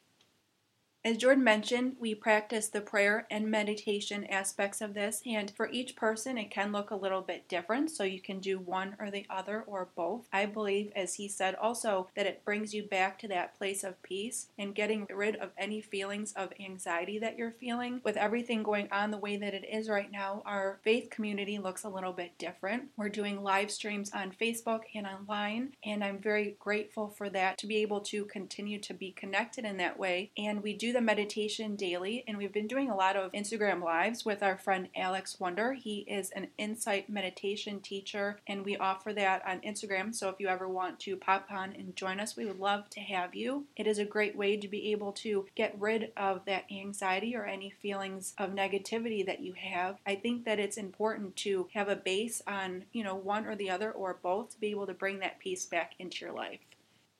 As 1.05 1.17
Jordan 1.17 1.43
mentioned, 1.43 1.97
we 1.99 2.15
practice 2.15 2.69
the 2.69 2.79
prayer 2.79 3.27
and 3.29 3.51
meditation 3.51 4.23
aspects 4.27 4.79
of 4.79 4.93
this, 4.93 5.21
and 5.25 5.51
for 5.51 5.69
each 5.69 5.97
person, 5.97 6.37
it 6.37 6.49
can 6.49 6.71
look 6.71 6.91
a 6.91 6.95
little 6.95 7.19
bit 7.19 7.49
different. 7.49 7.91
So 7.91 8.05
you 8.05 8.21
can 8.21 8.39
do 8.39 8.57
one 8.57 8.95
or 8.97 9.11
the 9.11 9.25
other 9.29 9.65
or 9.67 9.89
both. 9.97 10.29
I 10.31 10.45
believe, 10.45 10.93
as 10.95 11.15
he 11.15 11.27
said 11.27 11.55
also, 11.55 12.07
that 12.15 12.25
it 12.25 12.45
brings 12.45 12.73
you 12.73 12.83
back 12.83 13.19
to 13.19 13.27
that 13.27 13.57
place 13.57 13.83
of 13.83 14.01
peace 14.01 14.47
and 14.57 14.73
getting 14.73 15.05
rid 15.13 15.35
of 15.35 15.49
any 15.57 15.81
feelings 15.81 16.31
of 16.37 16.53
anxiety 16.57 17.19
that 17.19 17.37
you're 17.37 17.51
feeling. 17.51 17.99
With 18.05 18.15
everything 18.15 18.63
going 18.63 18.87
on 18.89 19.11
the 19.11 19.17
way 19.17 19.35
that 19.35 19.53
it 19.53 19.65
is 19.69 19.89
right 19.89 20.09
now, 20.09 20.41
our 20.45 20.79
faith 20.85 21.09
community 21.09 21.59
looks 21.59 21.83
a 21.83 21.89
little 21.89 22.13
bit 22.13 22.37
different. 22.37 22.83
We're 22.95 23.09
doing 23.09 23.43
live 23.43 23.71
streams 23.71 24.09
on 24.13 24.31
Facebook 24.31 24.83
and 24.95 25.05
online, 25.05 25.73
and 25.83 26.01
I'm 26.01 26.19
very 26.19 26.55
grateful 26.59 27.09
for 27.09 27.29
that 27.31 27.57
to 27.57 27.67
be 27.67 27.81
able 27.81 27.99
to 28.01 28.23
continue 28.23 28.79
to 28.79 28.93
be 28.93 29.11
connected 29.11 29.65
in 29.65 29.75
that 29.77 29.99
way. 29.99 30.31
And 30.37 30.63
we 30.63 30.73
do 30.73 30.92
the 30.93 31.01
meditation 31.01 31.75
daily, 31.75 32.23
and 32.27 32.37
we've 32.37 32.53
been 32.53 32.67
doing 32.67 32.89
a 32.89 32.95
lot 32.95 33.15
of 33.15 33.31
Instagram 33.31 33.83
lives 33.83 34.23
with 34.23 34.43
our 34.43 34.57
friend 34.57 34.87
Alex 34.95 35.39
Wonder. 35.39 35.73
He 35.73 36.05
is 36.07 36.29
an 36.31 36.47
insight 36.57 37.09
meditation 37.09 37.81
teacher, 37.81 38.39
and 38.47 38.63
we 38.63 38.77
offer 38.77 39.11
that 39.13 39.45
on 39.45 39.59
Instagram. 39.61 40.13
So 40.13 40.29
if 40.29 40.39
you 40.39 40.47
ever 40.47 40.69
want 40.69 40.99
to 41.01 41.17
pop 41.17 41.47
on 41.51 41.73
and 41.73 41.95
join 41.95 42.19
us, 42.19 42.37
we 42.37 42.45
would 42.45 42.59
love 42.59 42.89
to 42.91 42.99
have 42.99 43.33
you. 43.33 43.65
It 43.75 43.87
is 43.87 43.97
a 43.97 44.05
great 44.05 44.35
way 44.35 44.55
to 44.55 44.67
be 44.67 44.91
able 44.91 45.11
to 45.13 45.47
get 45.55 45.75
rid 45.79 46.11
of 46.15 46.45
that 46.45 46.65
anxiety 46.71 47.35
or 47.35 47.45
any 47.45 47.71
feelings 47.71 48.35
of 48.37 48.51
negativity 48.51 49.25
that 49.25 49.41
you 49.41 49.53
have. 49.53 49.97
I 50.05 50.15
think 50.15 50.45
that 50.45 50.59
it's 50.59 50.77
important 50.77 51.35
to 51.37 51.67
have 51.73 51.89
a 51.89 51.95
base 51.95 52.41
on, 52.45 52.85
you 52.93 53.03
know, 53.03 53.15
one 53.15 53.47
or 53.47 53.55
the 53.55 53.71
other 53.71 53.91
or 53.91 54.19
both 54.21 54.51
to 54.51 54.59
be 54.59 54.69
able 54.69 54.85
to 54.87 54.93
bring 54.93 55.19
that 55.19 55.39
peace 55.39 55.65
back 55.65 55.93
into 55.97 56.23
your 56.23 56.35
life. 56.35 56.59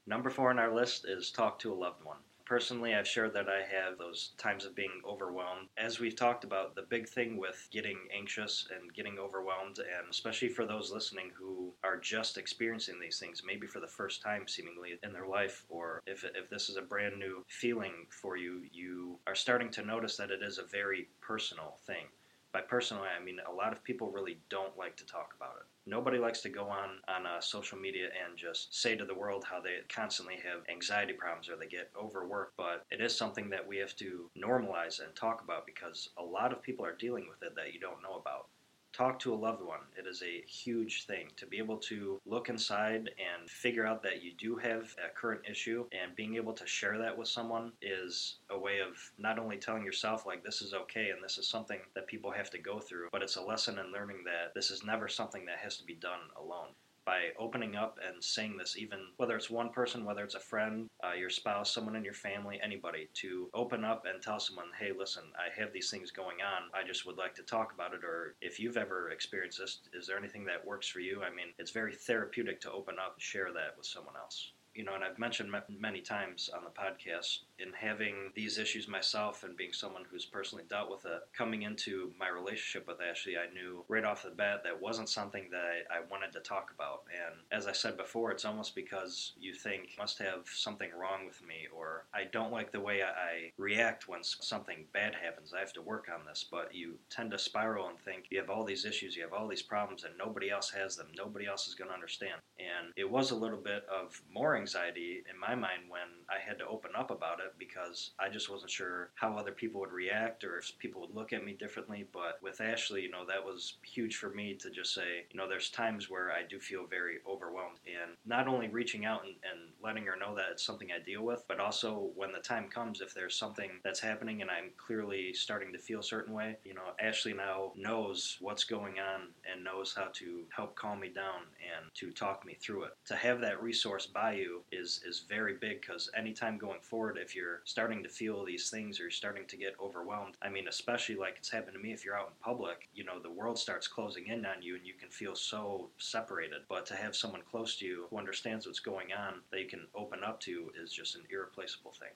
Number 0.06 0.30
four 0.30 0.50
on 0.50 0.60
our 0.60 0.74
list 0.74 1.06
is 1.06 1.32
talk 1.32 1.60
to 1.60 1.72
a 1.72 1.74
loved 1.74 2.04
one. 2.04 2.18
Personally, 2.54 2.94
I've 2.94 3.08
shared 3.08 3.34
that 3.34 3.50
I 3.50 3.64
have 3.64 3.98
those 3.98 4.34
times 4.38 4.64
of 4.64 4.76
being 4.76 5.02
overwhelmed. 5.04 5.70
As 5.76 6.00
we've 6.00 6.16
talked 6.16 6.44
about, 6.44 6.76
the 6.76 6.84
big 6.84 7.10
thing 7.10 7.36
with 7.36 7.68
getting 7.72 7.98
anxious 8.16 8.68
and 8.70 8.94
getting 8.94 9.18
overwhelmed, 9.18 9.80
and 9.80 10.08
especially 10.08 10.50
for 10.50 10.64
those 10.64 10.92
listening 10.92 11.32
who 11.36 11.74
are 11.84 11.98
just 11.98 12.38
experiencing 12.38 13.00
these 13.00 13.18
things, 13.18 13.42
maybe 13.44 13.66
for 13.66 13.80
the 13.80 13.88
first 13.88 14.22
time 14.22 14.48
seemingly 14.48 15.00
in 15.02 15.14
their 15.14 15.26
life, 15.26 15.66
or 15.68 16.04
if, 16.06 16.24
if 16.24 16.48
this 16.52 16.70
is 16.70 16.78
a 16.78 16.84
brand 16.84 17.18
new 17.18 17.44
feeling 17.48 18.06
for 18.12 18.38
you, 18.38 18.62
you 18.72 19.18
are 19.26 19.34
starting 19.34 19.72
to 19.72 19.84
notice 19.84 20.16
that 20.18 20.30
it 20.30 20.44
is 20.44 20.60
a 20.60 20.64
very 20.64 21.08
personal 21.22 21.80
thing 21.88 22.06
by 22.54 22.62
personally, 22.62 23.10
I 23.20 23.24
mean 23.24 23.40
a 23.50 23.52
lot 23.52 23.74
of 23.74 23.84
people 23.84 24.12
really 24.12 24.38
don't 24.50 24.78
like 24.78 24.96
to 24.98 25.06
talk 25.08 25.34
about 25.36 25.56
it. 25.60 25.66
Nobody 25.86 26.18
likes 26.18 26.42
to 26.42 26.50
go 26.50 26.70
on 26.70 27.00
on 27.08 27.26
uh, 27.26 27.42
social 27.42 27.78
media 27.78 28.06
and 28.06 28.38
just 28.38 28.74
say 28.74 28.96
to 28.96 29.06
the 29.06 29.14
world 29.14 29.44
how 29.50 29.60
they 29.60 29.78
constantly 29.90 30.36
have 30.36 30.62
anxiety 30.70 31.14
problems 31.14 31.50
or 31.50 31.58
they 31.58 31.68
get 31.68 31.92
overworked. 32.02 32.56
But 32.58 32.86
it 32.90 33.02
is 33.02 33.16
something 33.16 33.50
that 33.50 33.68
we 33.68 33.78
have 33.78 33.96
to 33.98 34.30
normalize 34.38 35.04
and 35.04 35.16
talk 35.16 35.42
about 35.44 35.66
because 35.66 36.10
a 36.18 36.24
lot 36.24 36.54
of 36.54 36.62
people 36.62 36.86
are 36.86 36.96
dealing 36.96 37.28
with 37.30 37.44
it 37.44 37.56
that 37.56 37.74
you 37.74 37.80
don't 37.80 38.02
know 38.02 38.16
about 38.16 38.48
talk 38.94 39.20
to 39.20 39.34
a 39.34 39.36
loved 39.36 39.62
one. 39.62 39.80
It 39.98 40.08
is 40.08 40.22
a 40.22 40.44
huge 40.48 41.06
thing 41.06 41.28
to 41.38 41.46
be 41.46 41.58
able 41.58 41.78
to 41.78 42.22
look 42.26 42.50
inside 42.50 43.10
and 43.18 43.50
figure 43.50 43.86
out 43.86 44.04
that 44.04 44.24
you 44.24 44.32
do 44.38 44.56
have 44.58 44.96
a 45.04 45.10
current 45.14 45.42
issue 45.50 45.86
and 45.92 46.16
being 46.16 46.36
able 46.36 46.54
to 46.54 46.68
share 46.68 46.98
that 47.00 47.18
with 47.18 47.28
someone 47.28 47.72
is 47.82 48.36
a 48.52 48.58
way 48.58 48.80
of 48.80 48.96
not 49.18 49.40
only 49.40 49.58
telling 49.58 49.84
yourself 49.84 50.26
like 50.26 50.44
this 50.44 50.62
is 50.62 50.74
okay 50.74 51.10
and 51.10 51.24
this 51.24 51.38
is 51.38 51.48
something 51.48 51.80
that 51.96 52.08
people 52.08 52.32
have 52.32 52.52
to 52.52 52.60
go 52.60 52.80
through, 52.80 53.10
but 53.12 53.24
it's 53.24 53.36
a 53.36 53.42
lesson 53.42 53.80
in 53.80 53.92
learning 53.92 54.24
that 54.26 54.54
this 54.54 54.70
is 54.70 54.84
never 54.84 55.08
something 55.08 55.46
that 55.46 55.58
has 55.58 55.78
to 55.78 55.84
be 55.84 55.96
done 55.96 56.20
alone 56.38 56.70
by 57.06 57.30
opening 57.40 57.76
up 57.76 58.00
and 58.08 58.24
saying 58.24 58.58
this, 58.58 58.78
even 58.78 59.00
whether 59.18 59.36
it's 59.36 59.50
one 59.50 59.70
person, 59.70 60.06
whether 60.06 60.24
it's 60.24 60.36
a 60.36 60.40
friend, 60.40 60.88
uh, 61.04 61.14
your 61.14 61.30
spouse, 61.30 61.74
someone 61.74 61.96
in 61.96 62.04
your 62.04 62.14
family, 62.14 62.60
anybody, 62.64 63.10
to 63.16 63.50
open 63.54 63.84
up 63.84 64.06
and 64.06 64.22
tell 64.22 64.40
someone, 64.40 64.68
hey, 64.80 64.92
listen, 64.98 65.24
I 65.36 65.60
have 65.60 65.74
these 65.74 65.90
things 65.90 66.12
going 66.12 66.38
on. 66.42 66.70
I 66.74 66.86
just 66.88 67.06
would 67.06 67.18
like 67.18 67.36
to 67.36 67.44
talk 67.44 67.74
about 67.74 67.94
it. 67.94 68.04
Or 68.04 68.36
if 68.42 68.60
you've 68.60 68.78
ever 68.78 69.10
experienced 69.10 69.60
this, 69.60 69.82
is 69.94 70.08
there 70.08 70.18
anything 70.18 70.46
that 70.46 70.66
works 70.66 70.88
for 70.88 71.00
you? 71.00 71.22
I 71.24 71.30
mean, 71.30 71.54
it's 71.60 71.72
very 71.72 71.94
therapeutic 71.94 72.62
to 72.62 72.72
open 72.72 72.96
up 73.00 73.16
and 73.16 73.22
share 73.22 73.52
that 73.54 73.76
with 73.78 73.86
someone 73.86 74.16
else 74.16 74.53
you 74.76 74.84
know, 74.84 74.96
and 74.96 75.04
I've 75.04 75.20
mentioned 75.20 75.54
many 75.80 76.02
times 76.02 76.50
on 76.56 76.64
the 76.64 76.70
podcast, 76.70 77.40
in 77.60 77.72
having 77.74 78.32
these 78.36 78.58
issues 78.58 78.88
myself 78.88 79.44
and 79.44 79.56
being 79.56 79.74
someone 79.74 80.04
who's 80.10 80.26
personally 80.26 80.64
dealt 80.70 80.90
with 80.90 81.06
it, 81.06 81.22
coming 81.38 81.62
into 81.62 82.12
my 82.20 82.28
relationship 82.28 82.88
with 82.88 82.98
Ashley, 83.02 83.38
I 83.38 83.54
knew 83.54 83.86
right 83.88 84.04
off 84.04 84.24
the 84.24 84.32
bat 84.32 84.62
that 84.64 84.82
wasn't 84.82 85.10
something 85.10 85.50
that 85.52 85.64
I, 85.64 86.00
I 86.00 86.02
wanted 86.10 86.34
to 86.34 86.40
talk 86.40 86.72
about. 86.74 87.04
And 87.12 87.36
as 87.52 87.68
I 87.68 87.72
said 87.72 87.98
before, 87.98 88.32
it's 88.32 88.46
almost 88.46 88.76
because 88.76 89.34
you 89.40 89.54
think 89.54 89.90
must 89.98 90.20
have 90.20 90.48
something 90.52 90.90
wrong 91.00 91.26
with 91.26 91.42
me, 91.46 91.68
or 91.74 92.06
I 92.14 92.24
don't 92.32 92.52
like 92.52 92.72
the 92.72 92.82
way 92.82 93.02
I 93.04 93.52
react 93.58 94.08
when 94.08 94.24
something 94.24 94.86
bad 94.94 95.14
happens. 95.16 95.54
I 95.54 95.60
have 95.60 95.74
to 95.74 95.82
work 95.82 96.10
on 96.14 96.26
this. 96.26 96.46
But 96.50 96.74
you 96.74 96.96
tend 97.10 97.32
to 97.32 97.40
spiral 97.40 97.90
and 97.90 98.00
think 98.00 98.26
you 98.30 98.40
have 98.40 98.50
all 98.50 98.66
these 98.66 98.86
issues, 98.86 99.16
you 99.16 99.24
have 99.24 99.34
all 99.34 99.48
these 99.48 99.62
problems, 99.62 100.04
and 100.04 100.18
nobody 100.18 100.50
else 100.50 100.70
has 100.72 100.96
them. 100.96 101.08
Nobody 101.16 101.46
else 101.46 101.68
is 101.68 101.76
going 101.76 101.90
to 101.90 101.94
understand. 101.94 102.42
And 102.60 102.92
it 102.96 103.10
was 103.10 103.32
a 103.32 103.36
little 103.36 103.58
bit 103.58 103.86
of 103.94 104.22
more 104.34 104.56
anxiety 104.64 105.24
in 105.30 105.38
my 105.38 105.56
mind 105.56 105.84
when 105.90 106.08
I 106.30 106.40
had 106.40 106.58
to 106.60 106.68
open 106.68 106.92
up 106.98 107.12
about 107.12 107.40
it 107.40 107.54
because 107.60 108.12
I 108.18 108.30
just 108.30 108.50
wasn't 108.50 108.72
sure 108.72 109.12
how 109.16 109.36
other 109.36 109.52
people 109.52 109.82
would 109.82 109.92
react 109.92 110.46
or 110.46 110.58
if 110.58 110.72
people 110.80 111.02
would 111.02 111.14
look 111.14 111.34
at 111.34 111.44
me 111.44 111.52
differently. 111.52 112.08
But 112.14 112.40
with 112.42 112.62
Ashley, 112.62 113.02
you 113.02 113.12
know, 113.12 113.26
that 113.28 113.44
was 113.44 113.76
huge 113.84 114.16
for 114.16 114.30
me 114.30 114.54
to 114.56 114.70
just 114.70 114.94
say, 114.94 115.26
you 115.32 115.38
know, 115.38 115.50
there's 115.50 115.70
times 115.70 116.10
where 116.10 116.32
I 116.32 116.44
do 116.50 116.60
feel 116.60 116.86
very 116.86 117.18
overwhelmed. 117.30 117.80
And 117.86 118.16
not 118.26 118.48
only 118.48 118.70
reaching 118.70 119.06
out 119.06 119.26
and, 119.26 119.36
and 119.52 119.72
letting 119.84 120.06
her 120.06 120.16
know 120.16 120.34
that 120.36 120.48
it's 120.52 120.66
something 120.66 120.90
I 120.96 121.04
deal 121.04 121.24
with, 121.24 121.44
but 121.50 121.60
also 121.60 122.12
when 122.16 122.32
the 122.32 122.40
time 122.40 122.70
comes, 122.70 123.02
if 123.02 123.14
there's 123.14 123.36
something 123.36 123.70
that's 123.84 124.00
happening 124.00 124.42
and 124.42 124.50
I'm 124.50 124.72
clearly 124.78 125.34
starting 125.34 125.74
to 125.74 125.80
feel 125.80 126.00
a 126.00 126.04
certain 126.04 126.34
way, 126.34 126.56
you 126.64 126.74
know, 126.74 126.94
Ashley 127.02 127.34
now 127.34 127.74
knows 127.76 128.38
what's 128.40 128.64
going 128.64 128.96
on 129.00 129.28
and 129.52 129.64
knows 129.64 129.94
how 129.94 130.08
to 130.14 130.44
help 130.56 130.76
calm 130.76 131.02
me 131.02 131.10
down 131.10 131.42
and 131.60 131.94
to 131.96 132.12
talk 132.12 132.46
me 132.46 132.56
through 132.62 132.84
it. 132.86 132.92
To 133.08 133.16
have 133.16 133.42
that 133.42 133.62
resource 133.62 134.06
by 134.06 134.36
you 134.36 134.53
is 134.72 135.02
is 135.06 135.26
very 135.28 135.56
big 135.56 135.82
because 135.82 136.10
anytime 136.16 136.58
going 136.58 136.82
forward, 136.82 137.18
if 137.18 137.36
you're 137.36 137.62
starting 137.66 138.04
to 138.04 138.10
feel 138.10 138.44
these 138.44 138.70
things 138.70 139.00
or 139.00 139.04
you're 139.04 139.12
starting 139.12 139.46
to 139.48 139.58
get 139.58 139.76
overwhelmed, 139.80 140.36
I 140.42 140.50
mean, 140.50 140.68
especially 140.68 141.16
like 141.16 141.36
it's 141.38 141.50
happened 141.50 141.76
to 141.76 141.82
me, 141.82 141.94
if 141.94 142.06
you're 142.06 142.18
out 142.18 142.30
in 142.30 142.44
public, 142.44 142.90
you 142.94 143.04
know, 143.04 143.20
the 143.20 143.32
world 143.32 143.58
starts 143.58 143.88
closing 143.88 144.28
in 144.28 144.46
on 144.46 144.62
you 144.62 144.76
and 144.76 144.86
you 144.86 144.94
can 144.94 145.10
feel 145.10 145.36
so 145.36 145.90
separated. 145.98 146.62
But 146.70 146.86
to 146.88 146.96
have 146.96 147.16
someone 147.16 147.42
close 147.50 147.78
to 147.78 147.86
you 147.86 148.06
who 148.10 148.18
understands 148.18 148.66
what's 148.66 148.80
going 148.80 149.14
on 149.14 149.42
that 149.52 149.60
you 149.60 149.68
can 149.68 149.88
open 149.96 150.24
up 150.24 150.40
to 150.42 150.72
is 150.82 150.92
just 150.92 151.16
an 151.16 151.24
irreplaceable 151.30 151.94
thing. 151.94 152.14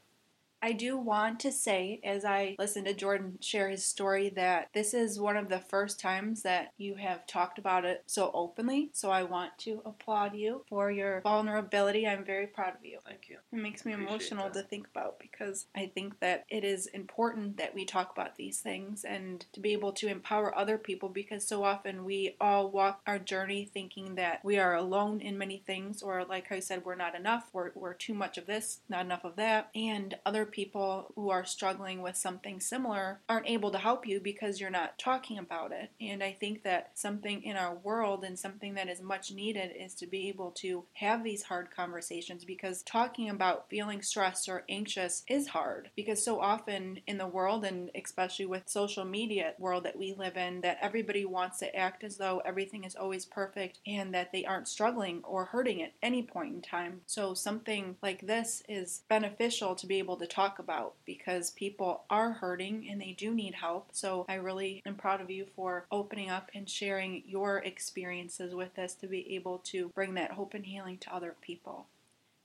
I 0.62 0.72
do 0.72 0.98
want 0.98 1.40
to 1.42 1.52
say, 1.52 2.00
as 2.04 2.26
I 2.26 2.56
listen 2.58 2.86
to 2.86 2.94
Jordan 2.94 3.38
share 3.42 3.70
his 3.70 3.86
story, 3.86 4.30
that 4.36 4.70
this 4.74 4.94
is 4.94 5.20
one 5.20 5.38
of 5.38 5.50
the 5.50 5.60
first 5.60 6.00
times 6.00 6.42
that 6.42 6.74
you 6.78 6.96
have 6.96 7.28
talked 7.28 7.60
about 7.60 7.86
it 7.86 8.04
so 8.08 8.32
openly. 8.34 8.90
So 8.94 9.12
I 9.12 9.24
want 9.24 9.58
to 9.60 9.82
applaud 9.86 10.36
you 10.36 10.64
for 10.68 10.92
your 10.92 11.22
vulnerability. 11.22 12.08
I'm 12.08 12.26
very 12.26 12.48
proud 12.48 12.76
of 12.76 12.84
you. 12.84 13.00
Thank 13.06 13.30
you. 13.30 13.38
It 13.52 13.62
makes 13.62 13.86
me 13.86 13.94
emotional 13.94 14.46
that. 14.46 14.54
to 14.54 14.64
think 14.64 14.88
about 14.88 15.20
because 15.20 15.68
I 15.76 15.92
think 15.94 16.20
that 16.22 16.46
it 16.50 16.64
is 16.64 16.88
important 16.88 17.58
that 17.58 17.76
we 17.76 17.86
talk 17.86 18.12
about 18.12 18.36
these 18.36 18.60
things 18.60 19.04
and 19.04 19.46
to 19.54 19.60
be 19.60 19.74
able 19.74 19.92
to 19.94 20.08
empower 20.08 20.58
other 20.58 20.78
people 20.78 21.10
because 21.10 21.48
so 21.48 21.64
often 21.64 22.04
we 22.04 22.36
all 22.42 22.72
walk 22.72 23.02
our 23.06 23.20
journey 23.20 23.70
thinking 23.72 24.16
that 24.16 24.44
we 24.44 24.58
are 24.58 24.76
alone 24.76 25.22
in 25.22 25.38
many 25.38 25.62
things, 25.66 26.02
or 26.02 26.26
like 26.26 26.52
I 26.52 26.60
said, 26.60 26.84
we're 26.84 26.96
not 26.96 27.16
enough, 27.16 27.50
we're, 27.54 27.72
we're 27.76 27.94
too 27.94 28.14
much 28.14 28.38
of 28.38 28.48
this, 28.48 28.80
not 28.90 29.06
enough 29.06 29.24
of 29.24 29.36
that, 29.36 29.70
and 29.76 30.18
other 30.26 30.47
people 30.48 31.12
who 31.16 31.30
are 31.30 31.46
struggling 31.46 32.02
with 32.02 32.16
something 32.16 32.60
similar 32.60 33.20
aren't 33.30 33.50
able 33.50 33.72
to 33.72 33.78
help 33.78 34.08
you 34.08 34.20
because 34.20 34.60
you're 34.60 34.70
not 34.70 34.98
talking 34.98 35.38
about 35.38 35.72
it. 35.72 35.92
And 36.02 36.24
I 36.24 36.32
think 36.32 36.64
that 36.64 36.92
something 36.96 37.44
in 37.44 37.58
our 37.58 37.76
world 37.76 38.24
and 38.24 38.38
something 38.38 38.74
that 38.76 38.90
is 38.90 39.02
much 39.02 39.32
needed 39.32 39.72
is 39.78 39.94
to 39.96 40.08
be 40.08 40.28
able 40.30 40.52
to 40.52 40.86
have 40.94 41.24
these 41.24 41.44
hard 41.44 41.70
conversations 41.76 42.46
because 42.46 42.82
talking 42.84 43.30
about 43.30 43.70
feeling 43.70 44.02
stressed 44.02 44.50
or 44.50 44.64
anxious 44.70 45.24
is 45.28 45.48
hard 45.48 45.90
because 45.96 46.24
so 46.24 46.40
often 46.40 47.00
in 47.08 47.18
the 47.18 47.28
world 47.28 47.66
and 47.66 47.90
especially 47.96 48.46
with 48.46 48.70
social 48.70 49.06
media 49.06 49.54
world 49.60 49.84
that 49.84 49.98
we 49.98 50.14
live 50.14 50.38
in 50.38 50.62
that 50.62 50.78
everybody 50.82 51.26
wants 51.26 51.60
to 51.60 51.76
act 51.76 52.04
as 52.04 52.18
though 52.18 52.42
everything 52.46 52.84
is 52.84 52.96
always 52.96 53.26
perfect 53.26 53.80
and 53.86 54.14
that 54.14 54.32
they 54.32 54.46
aren't 54.46 54.68
struggling 54.68 55.22
or 55.24 55.46
hurting 55.46 55.82
at 55.82 55.94
any 56.02 56.24
point 56.24 56.56
in 56.56 56.62
time. 56.62 57.02
So 57.06 57.34
something 57.34 57.96
like 58.02 58.26
this 58.26 58.64
is 58.68 59.04
beneficial 59.10 59.76
to 59.76 59.88
be 59.88 60.00
able 60.00 60.18
to 60.18 60.28
talk 60.38 60.60
about 60.60 60.94
because 61.04 61.50
people 61.50 62.04
are 62.12 62.32
hurting 62.32 62.88
and 62.92 63.02
they 63.02 63.16
do 63.18 63.34
need 63.34 63.56
help. 63.56 63.90
So 63.92 64.24
I 64.30 64.36
really 64.36 64.84
am 64.86 64.94
proud 64.94 65.20
of 65.20 65.32
you 65.32 65.48
for 65.56 65.88
opening 65.92 66.30
up 66.30 66.52
and 66.54 66.70
sharing 66.70 67.24
your 67.26 67.58
experiences 67.58 68.54
with 68.54 68.78
us 68.78 68.94
to 68.96 69.08
be 69.08 69.34
able 69.36 69.58
to 69.66 69.90
bring 69.96 70.14
that 70.14 70.34
hope 70.34 70.54
and 70.54 70.66
healing 70.66 71.00
to 71.00 71.16
other 71.16 71.36
people. 71.42 71.88